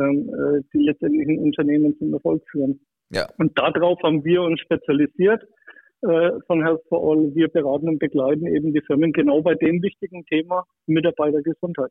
ähm, 0.00 0.28
äh, 0.28 0.62
die 0.72 0.84
letztendlich 0.84 1.28
ein 1.28 1.38
Unternehmen 1.38 1.96
zum 1.98 2.12
Erfolg 2.14 2.42
führen. 2.50 2.80
Ja. 3.10 3.26
Und 3.38 3.58
darauf 3.58 3.98
haben 4.02 4.24
wir 4.24 4.42
uns 4.42 4.60
spezialisiert 4.60 5.42
äh, 6.02 6.30
von 6.46 6.62
Health 6.62 6.82
for 6.88 7.02
All. 7.02 7.34
Wir 7.34 7.48
beraten 7.48 7.88
und 7.88 7.98
begleiten 7.98 8.46
eben 8.46 8.72
die 8.72 8.82
Firmen 8.82 9.12
genau 9.12 9.42
bei 9.42 9.54
dem 9.54 9.82
wichtigen 9.82 10.24
Thema 10.26 10.64
Mitarbeitergesundheit. 10.86 11.90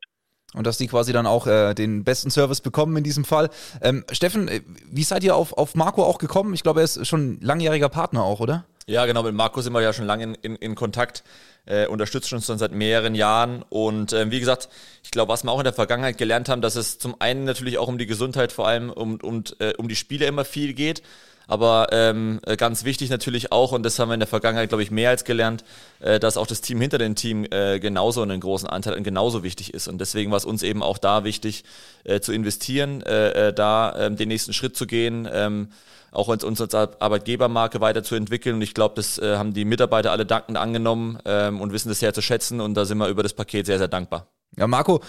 Und 0.54 0.66
dass 0.66 0.78
die 0.78 0.86
quasi 0.86 1.12
dann 1.12 1.26
auch 1.26 1.46
äh, 1.46 1.74
den 1.74 2.04
besten 2.04 2.30
Service 2.30 2.62
bekommen 2.62 2.96
in 2.96 3.04
diesem 3.04 3.24
Fall. 3.24 3.50
Ähm, 3.82 4.04
Steffen, 4.10 4.48
äh, 4.48 4.60
wie 4.90 5.02
seid 5.02 5.22
ihr 5.24 5.36
auf, 5.36 5.52
auf 5.52 5.74
Marco 5.74 6.02
auch 6.02 6.18
gekommen? 6.18 6.54
Ich 6.54 6.62
glaube, 6.62 6.80
er 6.80 6.84
ist 6.84 7.06
schon 7.06 7.38
langjähriger 7.42 7.90
Partner 7.90 8.24
auch, 8.24 8.40
oder? 8.40 8.64
Ja, 8.88 9.04
genau, 9.04 9.22
mit 9.22 9.34
Marco 9.34 9.60
sind 9.60 9.74
wir 9.74 9.82
ja 9.82 9.92
schon 9.92 10.06
lange 10.06 10.24
in, 10.24 10.34
in, 10.36 10.56
in 10.56 10.74
Kontakt, 10.74 11.22
äh, 11.66 11.86
unterstützt 11.86 12.32
uns 12.32 12.46
schon 12.46 12.56
seit 12.56 12.72
mehreren 12.72 13.14
Jahren. 13.14 13.62
Und 13.68 14.14
äh, 14.14 14.30
wie 14.30 14.40
gesagt, 14.40 14.70
ich 15.04 15.10
glaube, 15.10 15.30
was 15.30 15.44
wir 15.44 15.52
auch 15.52 15.60
in 15.60 15.64
der 15.64 15.74
Vergangenheit 15.74 16.16
gelernt 16.16 16.48
haben, 16.48 16.62
dass 16.62 16.74
es 16.74 16.98
zum 16.98 17.14
einen 17.20 17.44
natürlich 17.44 17.76
auch 17.76 17.86
um 17.86 17.98
die 17.98 18.06
Gesundheit, 18.06 18.50
vor 18.50 18.66
allem 18.66 18.88
um, 18.88 19.20
um, 19.20 19.44
äh, 19.58 19.74
um 19.76 19.88
die 19.88 19.96
Spiele 19.96 20.24
immer 20.24 20.46
viel 20.46 20.72
geht. 20.72 21.02
Aber 21.48 21.88
ähm, 21.92 22.40
äh, 22.44 22.56
ganz 22.58 22.84
wichtig 22.84 23.08
natürlich 23.08 23.52
auch, 23.52 23.72
und 23.72 23.82
das 23.82 23.98
haben 23.98 24.10
wir 24.10 24.14
in 24.14 24.20
der 24.20 24.26
Vergangenheit, 24.26 24.68
glaube 24.68 24.82
ich, 24.82 24.90
mehr 24.90 25.08
als 25.08 25.24
gelernt, 25.24 25.64
äh, 25.98 26.20
dass 26.20 26.36
auch 26.36 26.46
das 26.46 26.60
Team 26.60 26.78
hinter 26.78 26.98
dem 26.98 27.14
Team 27.14 27.46
äh, 27.50 27.80
genauso 27.80 28.20
einen 28.20 28.38
großen 28.38 28.68
Anteil 28.68 28.94
und 28.94 29.02
genauso 29.02 29.42
wichtig 29.42 29.72
ist. 29.72 29.88
Und 29.88 29.98
deswegen 29.98 30.30
war 30.30 30.36
es 30.36 30.44
uns 30.44 30.62
eben 30.62 30.82
auch 30.82 30.98
da 30.98 31.24
wichtig, 31.24 31.64
äh, 32.04 32.20
zu 32.20 32.32
investieren, 32.32 33.00
äh, 33.00 33.48
äh, 33.48 33.52
da 33.54 33.92
äh, 33.92 34.14
den 34.14 34.28
nächsten 34.28 34.52
Schritt 34.52 34.76
zu 34.76 34.86
gehen. 34.86 35.26
Ähm, 35.32 35.68
auch 36.10 36.28
uns, 36.28 36.44
uns 36.44 36.60
als 36.60 36.74
Arbeitgebermarke 36.74 37.80
weiterzuentwickeln. 37.80 38.56
Und 38.56 38.62
ich 38.62 38.74
glaube, 38.74 38.96
das 38.96 39.18
äh, 39.18 39.36
haben 39.36 39.54
die 39.54 39.64
Mitarbeiter 39.64 40.12
alle 40.12 40.26
dankend 40.26 40.58
angenommen 40.58 41.18
ähm, 41.24 41.60
und 41.62 41.72
wissen 41.72 41.88
das 41.88 42.00
sehr 42.00 42.12
zu 42.12 42.20
schätzen. 42.20 42.60
Und 42.60 42.74
da 42.74 42.84
sind 42.84 42.98
wir 42.98 43.08
über 43.08 43.22
das 43.22 43.32
Paket 43.32 43.66
sehr, 43.66 43.78
sehr 43.78 43.88
dankbar. 43.88 44.26
Ja, 44.56 44.66
Marco, 44.66 45.00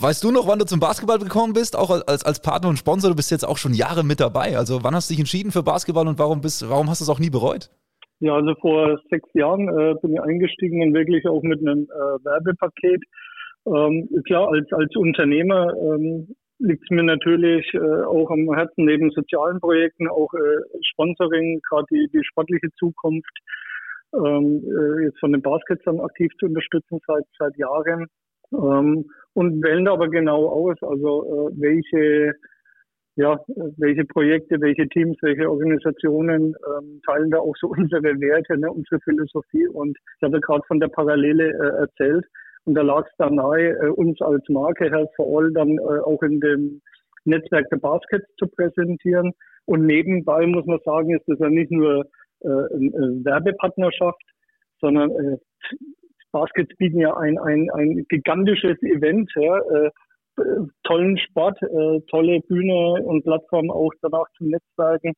weißt 0.00 0.22
du 0.24 0.30
noch, 0.30 0.46
wann 0.48 0.58
du 0.58 0.66
zum 0.66 0.80
Basketball 0.80 1.18
gekommen 1.18 1.52
bist? 1.52 1.76
Auch 1.76 1.90
als, 2.06 2.24
als 2.24 2.42
Partner 2.42 2.68
und 2.68 2.78
Sponsor, 2.78 3.10
du 3.10 3.16
bist 3.16 3.30
jetzt 3.30 3.46
auch 3.46 3.56
schon 3.56 3.72
Jahre 3.72 4.04
mit 4.04 4.20
dabei. 4.20 4.56
Also 4.58 4.82
wann 4.82 4.94
hast 4.94 5.08
du 5.08 5.14
dich 5.14 5.20
entschieden 5.20 5.50
für 5.50 5.62
Basketball 5.62 6.06
und 6.08 6.18
warum, 6.18 6.40
bist, 6.40 6.68
warum 6.68 6.90
hast 6.90 7.00
du 7.00 7.04
es 7.04 7.08
auch 7.08 7.20
nie 7.20 7.30
bereut? 7.30 7.70
Ja, 8.20 8.34
also 8.34 8.54
vor 8.60 8.98
sechs 9.10 9.28
Jahren 9.34 9.68
äh, 9.68 9.94
bin 10.02 10.14
ich 10.14 10.20
eingestiegen 10.20 10.82
und 10.82 10.94
wirklich 10.94 11.26
auch 11.26 11.42
mit 11.42 11.60
einem 11.60 11.84
äh, 11.84 12.24
Werbepaket. 12.24 13.02
Ähm, 13.66 14.08
klar, 14.26 14.48
als, 14.48 14.66
als 14.72 14.94
Unternehmer 14.96 15.72
ähm, 15.74 16.34
liegt 16.58 16.82
es 16.82 16.90
mir 16.90 17.04
natürlich 17.04 17.72
äh, 17.74 18.02
auch 18.02 18.30
am 18.30 18.52
Herzen, 18.52 18.84
neben 18.84 19.10
sozialen 19.10 19.60
Projekten, 19.60 20.08
auch 20.08 20.32
äh, 20.34 20.82
Sponsoring, 20.82 21.60
gerade 21.68 21.86
die, 21.90 22.08
die 22.12 22.24
sportliche 22.24 22.68
Zukunft 22.78 23.32
ähm, 24.14 24.64
äh, 24.66 25.04
jetzt 25.04 25.20
von 25.20 25.32
den 25.32 25.42
Baskets 25.42 25.82
dann 25.84 26.00
aktiv 26.00 26.32
zu 26.40 26.46
unterstützen 26.46 26.98
seit, 27.06 27.24
seit 27.38 27.56
Jahren. 27.56 28.06
Ähm, 28.52 29.06
und 29.34 29.62
wählen 29.62 29.88
aber 29.88 30.08
genau 30.08 30.48
aus, 30.48 30.76
also 30.82 31.50
äh, 31.50 31.60
welche 31.60 32.34
ja, 33.18 33.36
welche 33.78 34.04
Projekte, 34.04 34.60
welche 34.60 34.88
Teams, 34.88 35.16
welche 35.22 35.50
Organisationen 35.50 36.54
ähm, 36.54 37.00
teilen 37.04 37.32
da 37.32 37.38
auch 37.38 37.54
so 37.60 37.66
unsere 37.76 38.02
Werte, 38.02 38.56
ne, 38.56 38.70
unsere 38.70 39.00
Philosophie. 39.00 39.66
Und 39.66 39.98
ich 39.98 40.22
habe 40.22 40.40
gerade 40.40 40.62
von 40.68 40.78
der 40.78 40.86
Parallele 40.86 41.48
äh, 41.48 41.80
erzählt. 41.80 42.24
Und 42.64 42.74
da 42.74 42.82
lag 42.82 43.04
es 43.06 43.12
dann 43.18 43.34
nahe, 43.34 43.70
äh, 43.70 43.88
uns 43.88 44.20
als 44.20 44.48
Marke 44.48 44.88
Health 44.88 45.10
for 45.16 45.26
All 45.36 45.52
dann 45.52 45.78
äh, 45.78 46.00
auch 46.04 46.22
in 46.22 46.38
dem 46.38 46.80
Netzwerk 47.24 47.68
der 47.70 47.78
Baskets 47.78 48.26
zu 48.36 48.46
präsentieren. 48.46 49.32
Und 49.64 49.84
nebenbei 49.84 50.46
muss 50.46 50.66
man 50.66 50.78
sagen, 50.84 51.16
ist 51.16 51.26
das 51.26 51.40
ja 51.40 51.50
nicht 51.50 51.72
nur 51.72 52.04
äh, 52.42 52.48
eine 52.48 53.24
Werbepartnerschaft, 53.24 54.22
sondern 54.80 55.10
äh, 55.10 55.36
Baskets 56.38 56.76
bieten 56.76 57.00
ja 57.00 57.16
ein, 57.16 57.38
ein, 57.38 57.68
ein 57.70 58.06
gigantisches 58.08 58.80
Event, 58.82 59.30
ja, 59.34 59.58
äh, 59.58 59.90
tollen 60.84 61.18
Sport, 61.18 61.60
äh, 61.62 62.00
tolle 62.10 62.40
Bühne 62.46 63.02
und 63.04 63.24
Plattform 63.24 63.70
auch 63.70 63.90
danach 64.02 64.26
zum 64.36 64.48
Netzwerken. 64.48 65.14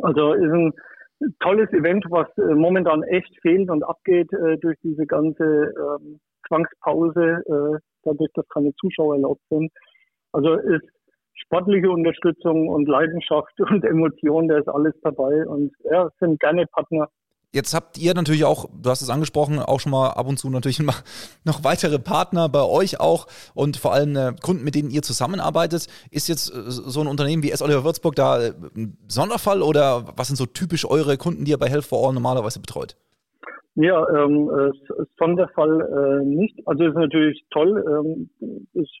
Also 0.00 0.34
ist 0.34 0.52
ein 0.52 0.72
tolles 1.40 1.70
Event, 1.70 2.04
was 2.10 2.28
äh, 2.36 2.54
momentan 2.54 3.02
echt 3.04 3.34
fehlt 3.40 3.70
und 3.70 3.82
abgeht 3.82 4.30
äh, 4.32 4.58
durch 4.58 4.76
diese 4.82 5.06
ganze 5.06 5.44
ähm, 5.44 6.20
Zwangspause, 6.46 7.42
äh, 7.46 7.78
dadurch, 8.02 8.30
dass 8.34 8.48
keine 8.48 8.74
Zuschauer 8.74 9.14
erlaubt 9.14 9.42
sind. 9.48 9.70
Also 10.32 10.54
ist 10.54 10.86
sportliche 11.34 11.90
Unterstützung 11.90 12.68
und 12.68 12.86
Leidenschaft 12.86 13.58
und 13.70 13.84
Emotion, 13.84 14.48
da 14.48 14.58
ist 14.58 14.68
alles 14.68 14.94
dabei 15.02 15.46
und 15.46 15.72
ja, 15.90 16.08
sind 16.18 16.38
gerne 16.40 16.66
Partner 16.66 17.08
Jetzt 17.52 17.74
habt 17.74 17.98
ihr 17.98 18.14
natürlich 18.14 18.44
auch, 18.44 18.66
du 18.80 18.90
hast 18.90 19.02
es 19.02 19.10
angesprochen, 19.10 19.58
auch 19.58 19.80
schon 19.80 19.90
mal 19.90 20.10
ab 20.10 20.28
und 20.28 20.38
zu 20.38 20.48
natürlich 20.50 20.78
noch 21.44 21.64
weitere 21.64 21.98
Partner 21.98 22.48
bei 22.48 22.62
euch 22.62 23.00
auch 23.00 23.26
und 23.54 23.76
vor 23.76 23.92
allem 23.92 24.14
äh, 24.14 24.32
Kunden, 24.40 24.62
mit 24.62 24.76
denen 24.76 24.90
ihr 24.90 25.02
zusammenarbeitet. 25.02 25.88
Ist 26.12 26.28
jetzt 26.28 26.54
äh, 26.54 26.62
so 26.66 27.00
ein 27.00 27.08
Unternehmen 27.08 27.42
wie 27.42 27.50
S. 27.50 27.60
Oliver 27.60 27.84
Würzburg 27.84 28.14
da 28.14 28.40
äh, 28.40 28.52
ein 28.76 28.96
Sonderfall 29.08 29.62
oder 29.62 30.04
was 30.16 30.28
sind 30.28 30.36
so 30.36 30.46
typisch 30.46 30.84
eure 30.84 31.16
Kunden, 31.16 31.44
die 31.44 31.50
ihr 31.50 31.58
bei 31.58 31.68
Health 31.68 31.86
for 31.86 32.06
All 32.06 32.14
normalerweise 32.14 32.60
betreut? 32.60 32.96
Ja, 33.74 34.06
ähm, 34.10 34.50
äh, 34.50 35.04
Sonderfall 35.18 35.80
äh, 35.80 36.24
nicht. 36.24 36.56
Also 36.66 36.84
ist 36.84 36.94
natürlich 36.94 37.44
toll. 37.50 37.84
Ähm, 37.88 38.30
ist 38.74 38.92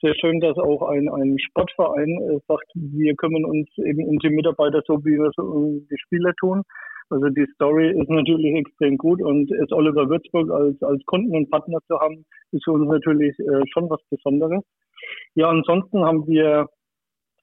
sehr 0.00 0.14
schön, 0.14 0.40
dass 0.40 0.56
auch 0.56 0.82
ein, 0.88 1.08
ein 1.10 1.38
Sportverein 1.38 2.08
äh, 2.08 2.38
sagt, 2.46 2.70
wir 2.74 3.14
kümmern 3.16 3.44
uns 3.44 3.68
eben 3.78 4.06
um 4.06 4.18
die 4.18 4.30
Mitarbeiter 4.30 4.82
so, 4.86 5.04
wie 5.04 5.18
wir 5.18 5.28
es 5.28 5.36
um 5.38 5.86
die 5.90 5.98
Spieler 5.98 6.32
tun. 6.40 6.62
Also 7.10 7.28
die 7.28 7.46
Story 7.54 7.90
ist 7.90 8.10
natürlich 8.10 8.54
extrem 8.54 8.96
gut 8.98 9.22
und 9.22 9.50
es 9.52 9.72
Oliver 9.72 10.08
Würzburg 10.08 10.50
als, 10.50 10.82
als 10.82 11.04
Kunden 11.06 11.34
und 11.34 11.50
Partner 11.50 11.78
zu 11.86 11.98
haben, 11.98 12.24
ist 12.52 12.64
für 12.64 12.72
uns 12.72 12.88
natürlich 12.88 13.38
äh, 13.38 13.62
schon 13.72 13.88
was 13.88 14.00
Besonderes. 14.10 14.62
Ja, 15.34 15.48
ansonsten 15.48 16.04
haben 16.04 16.26
wir, 16.26 16.68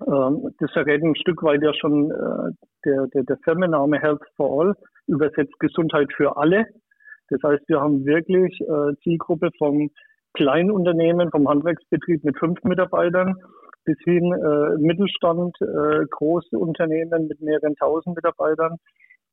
äh, 0.02 0.52
das 0.60 0.72
verrät 0.72 1.02
ein 1.04 1.16
Stück 1.16 1.42
weit 1.44 1.64
ja 1.64 1.74
schon 1.74 2.12
äh, 2.12 2.52
der, 2.86 3.08
der, 3.08 3.24
der 3.24 3.38
Firmenname 3.44 4.00
Health 4.00 4.22
for 4.36 4.62
All, 4.62 4.76
übersetzt 5.08 5.60
Gesundheit 5.60 6.12
für 6.14 6.38
alle. 6.38 6.66
Das 7.30 7.42
heißt, 7.44 7.64
wir 7.68 7.82
haben 7.82 8.06
wirklich 8.06 8.60
äh, 8.62 8.96
Zielgruppe 9.04 9.50
vom 9.58 9.90
Kleinunternehmen, 10.34 11.32
vom 11.32 11.48
Handwerksbetrieb 11.48 12.24
mit 12.24 12.38
fünf 12.38 12.62
Mitarbeitern 12.64 13.36
bis 13.86 13.98
hin 14.04 14.34
äh, 14.34 14.78
Mittelstand, 14.80 15.56
äh, 15.62 16.06
große 16.10 16.58
Unternehmen 16.58 17.28
mit 17.28 17.40
mehreren 17.42 17.76
tausend 17.76 18.16
Mitarbeitern 18.16 18.78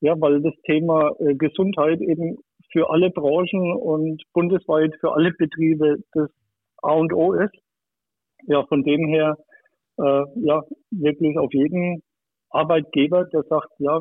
ja, 0.02 0.20
weil 0.20 0.42
das 0.42 0.54
Thema 0.64 1.12
äh, 1.20 1.34
Gesundheit 1.34 2.00
eben 2.00 2.36
für 2.72 2.90
alle 2.90 3.10
Branchen 3.10 3.72
und 3.76 4.22
bundesweit 4.32 4.94
für 5.00 5.12
alle 5.12 5.32
Betriebe 5.32 5.98
das 6.12 6.28
A 6.82 6.92
und 6.92 7.12
O 7.12 7.32
ist. 7.32 7.54
Ja, 8.46 8.64
von 8.66 8.82
dem 8.82 9.06
her 9.08 9.36
äh, 9.98 10.24
ja 10.44 10.62
wirklich 10.90 11.38
auf 11.38 11.52
jeden 11.52 12.02
Arbeitgeber, 12.50 13.24
der 13.26 13.44
sagt, 13.44 13.70
ja, 13.78 14.00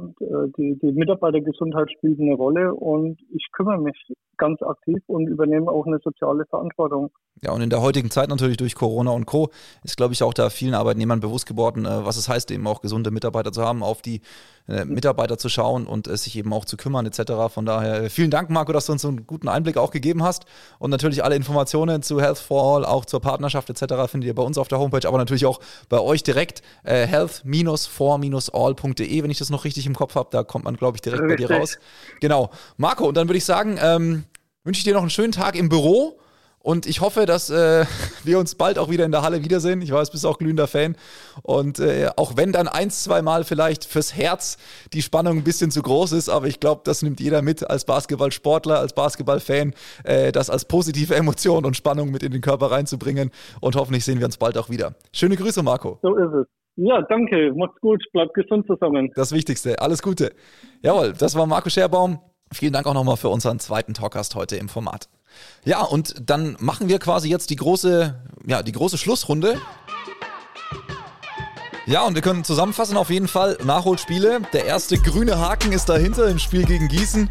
die, 0.57 0.77
die 0.81 0.91
Mitarbeitergesundheit 0.91 1.89
spielt 1.91 2.19
eine 2.19 2.33
Rolle 2.33 2.73
und 2.73 3.17
ich 3.33 3.47
kümmere 3.53 3.79
mich 3.79 3.95
ganz 4.41 4.61
aktiv 4.63 5.01
und 5.05 5.27
übernehme 5.27 5.71
auch 5.71 5.85
eine 5.85 5.99
soziale 6.03 6.45
Verantwortung. 6.47 7.11
Ja, 7.43 7.51
und 7.51 7.61
in 7.61 7.69
der 7.69 7.81
heutigen 7.81 8.09
Zeit 8.09 8.29
natürlich 8.29 8.57
durch 8.57 8.75
Corona 8.75 9.11
und 9.11 9.25
Co. 9.25 9.49
ist, 9.83 9.97
glaube 9.97 10.13
ich, 10.13 10.23
auch 10.23 10.33
da 10.33 10.49
vielen 10.49 10.73
Arbeitnehmern 10.73 11.19
bewusst 11.19 11.45
geworden, 11.45 11.85
äh, 11.85 12.05
was 12.05 12.17
es 12.17 12.27
heißt, 12.27 12.49
eben 12.51 12.65
auch 12.67 12.81
gesunde 12.81 13.11
Mitarbeiter 13.11 13.51
zu 13.51 13.63
haben, 13.63 13.83
auf 13.83 14.01
die 14.01 14.21
äh, 14.67 14.85
Mitarbeiter 14.85 15.37
zu 15.37 15.47
schauen 15.47 15.85
und 15.85 16.07
äh, 16.07 16.17
sich 16.17 16.35
eben 16.37 16.51
auch 16.53 16.65
zu 16.65 16.75
kümmern 16.75 17.05
etc. 17.05 17.53
Von 17.53 17.65
daher 17.65 18.09
vielen 18.09 18.31
Dank, 18.31 18.49
Marco, 18.49 18.73
dass 18.73 18.87
du 18.87 18.93
uns 18.93 19.03
so 19.03 19.09
einen 19.09 19.27
guten 19.27 19.47
Einblick 19.47 19.77
auch 19.77 19.91
gegeben 19.91 20.23
hast. 20.23 20.45
Und 20.79 20.89
natürlich 20.89 21.23
alle 21.23 21.35
Informationen 21.35 22.01
zu 22.01 22.19
Health 22.19 22.39
for 22.39 22.75
All, 22.75 22.85
auch 22.85 23.05
zur 23.05 23.21
Partnerschaft 23.21 23.69
etc. 23.69 24.07
findet 24.07 24.27
ihr 24.27 24.35
bei 24.35 24.43
uns 24.43 24.57
auf 24.57 24.67
der 24.67 24.79
Homepage, 24.79 25.07
aber 25.07 25.19
natürlich 25.19 25.45
auch 25.45 25.59
bei 25.87 25.99
euch 25.99 26.23
direkt 26.23 26.63
äh, 26.83 27.05
health-for-all.de, 27.05 29.23
wenn 29.23 29.31
ich 29.31 29.37
das 29.37 29.51
noch 29.51 29.65
richtig 29.65 29.85
im 29.85 29.95
Kopf 29.95 30.15
habe. 30.15 30.29
Da 30.31 30.43
kommt 30.43 30.65
man, 30.65 30.77
glaube 30.77 30.97
ich, 30.97 31.01
direkt 31.01 31.21
richtig. 31.23 31.47
bei 31.47 31.53
dir 31.53 31.59
raus. 31.59 31.77
Genau. 32.19 32.49
Marco, 32.77 33.07
und 33.07 33.17
dann 33.17 33.27
würde 33.27 33.37
ich 33.37 33.45
sagen, 33.45 33.77
ähm, 33.81 34.25
wünsche 34.63 34.79
ich 34.79 34.83
dir 34.83 34.93
noch 34.93 35.01
einen 35.01 35.09
schönen 35.09 35.31
Tag 35.31 35.55
im 35.55 35.69
Büro. 35.69 36.17
Und 36.63 36.85
ich 36.85 37.01
hoffe, 37.01 37.25
dass 37.25 37.49
äh, 37.49 37.85
wir 38.23 38.37
uns 38.37 38.55
bald 38.55 38.77
auch 38.77 38.89
wieder 38.89 39.05
in 39.05 39.11
der 39.11 39.23
Halle 39.23 39.43
wiedersehen. 39.43 39.81
Ich 39.81 39.91
weiß, 39.91 40.09
du 40.09 40.13
bist 40.13 40.25
auch 40.25 40.37
glühender 40.37 40.67
Fan. 40.67 40.95
Und 41.41 41.79
äh, 41.79 42.09
auch 42.17 42.37
wenn 42.37 42.51
dann 42.51 42.67
ein, 42.67 42.91
zwei 42.91 43.21
Mal 43.21 43.43
vielleicht 43.43 43.85
fürs 43.85 44.15
Herz 44.15 44.57
die 44.93 45.01
Spannung 45.01 45.37
ein 45.37 45.43
bisschen 45.43 45.71
zu 45.71 45.81
groß 45.81 46.11
ist, 46.11 46.29
aber 46.29 46.45
ich 46.45 46.59
glaube, 46.59 46.81
das 46.83 47.01
nimmt 47.01 47.19
jeder 47.19 47.41
mit 47.41 47.67
als 47.67 47.85
Basketballsportler, 47.85 48.77
als 48.77 48.93
Basketballfan, 48.93 49.73
äh, 50.03 50.31
das 50.31 50.49
als 50.49 50.65
positive 50.65 51.15
Emotion 51.15 51.65
und 51.65 51.75
Spannung 51.75 52.11
mit 52.11 52.21
in 52.21 52.31
den 52.31 52.41
Körper 52.41 52.69
reinzubringen. 52.69 53.31
Und 53.59 53.75
hoffentlich 53.75 54.05
sehen 54.05 54.19
wir 54.19 54.27
uns 54.27 54.37
bald 54.37 54.57
auch 54.57 54.69
wieder. 54.69 54.93
Schöne 55.13 55.37
Grüße, 55.37 55.63
Marco. 55.63 55.97
So 56.03 56.15
ist 56.15 56.33
es. 56.33 56.47
Ja, 56.75 57.01
danke. 57.01 57.53
Macht's 57.55 57.79
gut. 57.81 58.03
Bleibt 58.13 58.33
gesund 58.33 58.65
zusammen. 58.67 59.11
Das 59.15 59.31
Wichtigste. 59.33 59.81
Alles 59.81 60.01
Gute. 60.01 60.31
Jawohl, 60.83 61.13
das 61.13 61.35
war 61.35 61.45
Marco 61.45 61.69
Scherbaum. 61.69 62.19
Vielen 62.53 62.73
Dank 62.73 62.85
auch 62.85 62.93
nochmal 62.93 63.17
für 63.17 63.29
unseren 63.29 63.59
zweiten 63.59 63.93
Talkgast 63.93 64.35
heute 64.35 64.57
im 64.57 64.67
Format. 64.67 65.07
Ja, 65.63 65.81
und 65.83 66.15
dann 66.29 66.57
machen 66.59 66.89
wir 66.89 66.99
quasi 66.99 67.29
jetzt 67.29 67.49
die 67.49 67.55
große, 67.55 68.21
ja, 68.45 68.61
die 68.61 68.73
große 68.73 68.97
Schlussrunde. 68.97 69.59
Ja, 71.85 72.03
und 72.03 72.15
wir 72.15 72.21
können 72.21 72.43
zusammenfassen 72.43 72.97
auf 72.97 73.09
jeden 73.09 73.27
Fall 73.27 73.57
Nachholspiele. 73.63 74.41
Der 74.53 74.65
erste 74.65 74.97
grüne 74.97 75.39
Haken 75.39 75.71
ist 75.71 75.89
dahinter 75.89 76.27
im 76.27 76.39
Spiel 76.39 76.65
gegen 76.65 76.87
Gießen. 76.87 77.29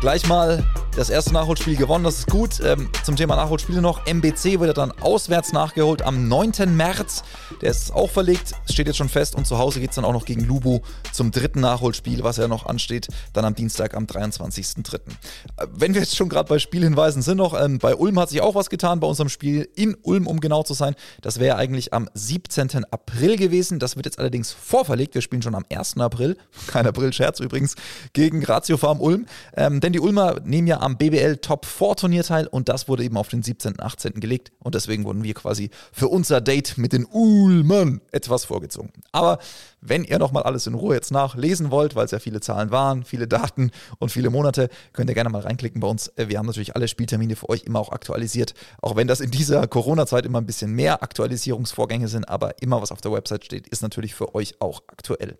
Gleich 0.00 0.28
mal 0.28 0.64
das 0.96 1.10
erste 1.10 1.32
Nachholspiel 1.32 1.76
gewonnen, 1.76 2.04
das 2.04 2.20
ist 2.20 2.30
gut. 2.30 2.60
Ähm, 2.62 2.88
zum 3.02 3.16
Thema 3.16 3.34
Nachholspiele 3.34 3.80
noch. 3.80 4.06
MBC 4.06 4.60
wird 4.60 4.78
dann 4.78 4.92
auswärts 4.92 5.52
nachgeholt 5.52 6.02
am 6.02 6.28
9. 6.28 6.52
März. 6.76 7.24
Der 7.60 7.70
ist 7.70 7.92
auch 7.92 8.10
verlegt, 8.10 8.52
steht 8.70 8.86
jetzt 8.86 8.96
schon 8.96 9.08
fest. 9.08 9.34
Und 9.34 9.46
zu 9.46 9.58
Hause 9.58 9.80
geht 9.80 9.90
es 9.90 9.96
dann 9.96 10.04
auch 10.04 10.12
noch 10.12 10.24
gegen 10.24 10.44
Lubu 10.44 10.80
zum 11.12 11.32
dritten 11.32 11.60
Nachholspiel, 11.60 12.22
was 12.22 12.36
ja 12.36 12.46
noch 12.46 12.66
ansteht, 12.66 13.08
dann 13.32 13.44
am 13.44 13.54
Dienstag 13.54 13.94
am 13.94 14.04
23.03. 14.04 14.94
Äh, 14.94 15.66
wenn 15.72 15.94
wir 15.94 16.00
jetzt 16.00 16.16
schon 16.16 16.28
gerade 16.28 16.48
bei 16.48 16.58
Spielhinweisen 16.58 17.22
sind 17.22 17.38
noch, 17.38 17.60
ähm, 17.60 17.78
bei 17.78 17.96
Ulm 17.96 18.18
hat 18.20 18.30
sich 18.30 18.40
auch 18.40 18.54
was 18.54 18.70
getan 18.70 19.00
bei 19.00 19.08
unserem 19.08 19.28
Spiel 19.28 19.68
in 19.74 19.96
Ulm, 20.02 20.28
um 20.28 20.38
genau 20.38 20.62
zu 20.62 20.74
sein. 20.74 20.94
Das 21.22 21.40
wäre 21.40 21.56
eigentlich 21.56 21.92
am 21.92 22.08
17. 22.14 22.84
April 22.90 23.36
gewesen. 23.36 23.80
Das 23.80 23.96
wird 23.96 24.06
jetzt 24.06 24.20
allerdings 24.20 24.52
vorverlegt. 24.52 25.14
Wir 25.14 25.22
spielen 25.22 25.42
schon 25.42 25.56
am 25.56 25.64
1. 25.68 25.98
April, 25.98 26.36
kein 26.68 26.86
April-Scherz 26.86 27.40
übrigens, 27.40 27.74
gegen 28.12 28.44
Ratio 28.44 28.76
Farm 28.76 29.00
Ulm. 29.00 29.26
Ähm, 29.56 29.80
denn 29.80 29.92
die 29.92 30.00
Ulmer 30.00 30.36
nehmen 30.44 30.68
ja 30.68 30.83
am 30.84 30.98
BBL 30.98 31.38
Top 31.38 31.64
4 31.64 31.96
Turnier 31.96 32.24
teil 32.24 32.46
und 32.46 32.68
das 32.68 32.88
wurde 32.88 33.04
eben 33.04 33.16
auf 33.16 33.28
den 33.28 33.42
17. 33.42 33.80
18. 33.80 34.20
gelegt 34.20 34.52
und 34.58 34.74
deswegen 34.74 35.04
wurden 35.04 35.24
wir 35.24 35.32
quasi 35.32 35.70
für 35.92 36.08
unser 36.08 36.42
Date 36.42 36.76
mit 36.76 36.92
den 36.92 37.06
Ulmern 37.06 38.02
etwas 38.12 38.44
vorgezogen. 38.44 38.92
Aber 39.10 39.38
wenn 39.80 40.04
ihr 40.04 40.18
nochmal 40.18 40.42
alles 40.42 40.66
in 40.66 40.74
Ruhe 40.74 40.94
jetzt 40.94 41.10
nachlesen 41.10 41.70
wollt, 41.70 41.96
weil 41.96 42.04
es 42.04 42.10
ja 42.10 42.18
viele 42.18 42.40
Zahlen 42.40 42.70
waren, 42.70 43.02
viele 43.02 43.26
Daten 43.26 43.70
und 43.98 44.10
viele 44.10 44.28
Monate, 44.28 44.68
könnt 44.92 45.08
ihr 45.08 45.14
gerne 45.14 45.30
mal 45.30 45.40
reinklicken 45.40 45.80
bei 45.80 45.88
uns. 45.88 46.12
Wir 46.16 46.38
haben 46.38 46.46
natürlich 46.46 46.76
alle 46.76 46.86
Spieltermine 46.86 47.34
für 47.34 47.48
euch 47.48 47.64
immer 47.64 47.80
auch 47.80 47.90
aktualisiert, 47.90 48.52
auch 48.82 48.94
wenn 48.94 49.06
das 49.06 49.20
in 49.20 49.30
dieser 49.30 49.66
Corona-Zeit 49.66 50.26
immer 50.26 50.40
ein 50.40 50.46
bisschen 50.46 50.72
mehr 50.72 51.02
Aktualisierungsvorgänge 51.02 52.08
sind, 52.08 52.28
aber 52.28 52.62
immer 52.62 52.82
was 52.82 52.92
auf 52.92 53.00
der 53.00 53.12
Website 53.12 53.46
steht, 53.46 53.68
ist 53.68 53.80
natürlich 53.80 54.14
für 54.14 54.34
euch 54.34 54.60
auch 54.60 54.82
aktuell. 54.88 55.38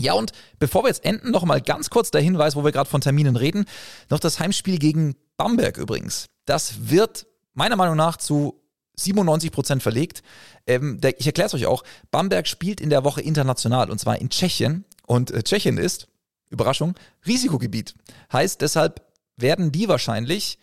Ja, 0.00 0.14
und 0.14 0.32
bevor 0.58 0.84
wir 0.84 0.88
jetzt 0.88 1.04
enden, 1.04 1.30
noch 1.30 1.44
mal 1.44 1.60
ganz 1.60 1.90
kurz 1.90 2.10
der 2.10 2.20
Hinweis, 2.20 2.56
wo 2.56 2.64
wir 2.64 2.72
gerade 2.72 2.90
von 2.90 3.00
Terminen 3.00 3.36
reden. 3.36 3.64
Noch 4.10 4.18
das 4.18 4.40
Heimspiel 4.40 4.78
gegen 4.78 5.14
Bamberg 5.36 5.78
übrigens. 5.78 6.26
Das 6.46 6.90
wird 6.90 7.26
meiner 7.54 7.76
Meinung 7.76 7.96
nach 7.96 8.16
zu 8.16 8.60
97 8.96 9.52
Prozent 9.52 9.82
verlegt. 9.82 10.22
Ähm, 10.66 11.00
der, 11.00 11.18
ich 11.18 11.26
erkläre 11.26 11.46
es 11.46 11.54
euch 11.54 11.66
auch. 11.66 11.84
Bamberg 12.10 12.48
spielt 12.48 12.80
in 12.80 12.90
der 12.90 13.04
Woche 13.04 13.20
international 13.20 13.90
und 13.90 13.98
zwar 13.98 14.18
in 14.18 14.30
Tschechien. 14.30 14.84
Und 15.06 15.30
äh, 15.30 15.42
Tschechien 15.42 15.78
ist, 15.78 16.08
Überraschung, 16.50 16.94
Risikogebiet. 17.26 17.94
Heißt, 18.32 18.60
deshalb 18.60 19.02
werden 19.36 19.72
die 19.72 19.88
wahrscheinlich 19.88 20.58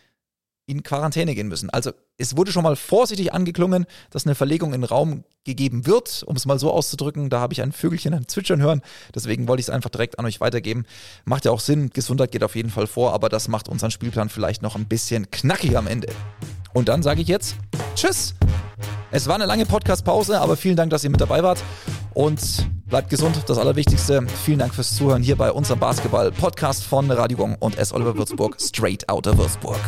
in 0.66 0.82
Quarantäne 0.82 1.34
gehen 1.34 1.48
müssen. 1.48 1.70
Also 1.70 1.92
es 2.18 2.36
wurde 2.36 2.52
schon 2.52 2.62
mal 2.62 2.76
vorsichtig 2.76 3.32
angeklungen, 3.32 3.86
dass 4.10 4.26
eine 4.26 4.34
Verlegung 4.34 4.72
in 4.72 4.82
den 4.82 4.88
Raum 4.88 5.24
gegeben 5.44 5.86
wird, 5.86 6.22
um 6.24 6.36
es 6.36 6.46
mal 6.46 6.58
so 6.58 6.70
auszudrücken. 6.70 7.30
Da 7.30 7.40
habe 7.40 7.52
ich 7.52 7.62
ein 7.62 7.72
Vögelchen 7.72 8.14
ein 8.14 8.28
Zwitschern 8.28 8.60
hören. 8.60 8.80
Deswegen 9.14 9.48
wollte 9.48 9.60
ich 9.60 9.66
es 9.66 9.70
einfach 9.70 9.90
direkt 9.90 10.18
an 10.18 10.24
euch 10.24 10.40
weitergeben. 10.40 10.84
Macht 11.24 11.44
ja 11.44 11.50
auch 11.50 11.60
Sinn. 11.60 11.90
Gesundheit 11.90 12.30
geht 12.30 12.44
auf 12.44 12.54
jeden 12.54 12.70
Fall 12.70 12.86
vor, 12.86 13.12
aber 13.12 13.28
das 13.28 13.48
macht 13.48 13.68
unseren 13.68 13.90
Spielplan 13.90 14.28
vielleicht 14.28 14.62
noch 14.62 14.76
ein 14.76 14.86
bisschen 14.86 15.30
knackiger 15.30 15.78
am 15.78 15.88
Ende. 15.88 16.08
Und 16.72 16.88
dann 16.88 17.02
sage 17.02 17.20
ich 17.20 17.28
jetzt 17.28 17.56
Tschüss. 17.94 18.34
Es 19.10 19.26
war 19.26 19.34
eine 19.34 19.46
lange 19.46 19.66
Podcast-Pause, 19.66 20.40
aber 20.40 20.56
vielen 20.56 20.76
Dank, 20.76 20.90
dass 20.90 21.04
ihr 21.04 21.10
mit 21.10 21.20
dabei 21.20 21.42
wart. 21.42 21.62
Und 22.14 22.40
bleibt 22.86 23.10
gesund, 23.10 23.36
das 23.46 23.58
Allerwichtigste. 23.58 24.26
Vielen 24.44 24.58
Dank 24.58 24.74
fürs 24.74 24.94
Zuhören 24.96 25.22
hier 25.22 25.36
bei 25.36 25.52
unserem 25.52 25.80
Basketball-Podcast 25.80 26.84
von 26.84 27.10
Radio 27.10 27.36
Gong 27.36 27.56
und 27.58 27.76
S. 27.76 27.92
Oliver 27.92 28.16
Würzburg, 28.16 28.56
Straight 28.60 29.08
Outer 29.08 29.36
Würzburg. 29.36 29.80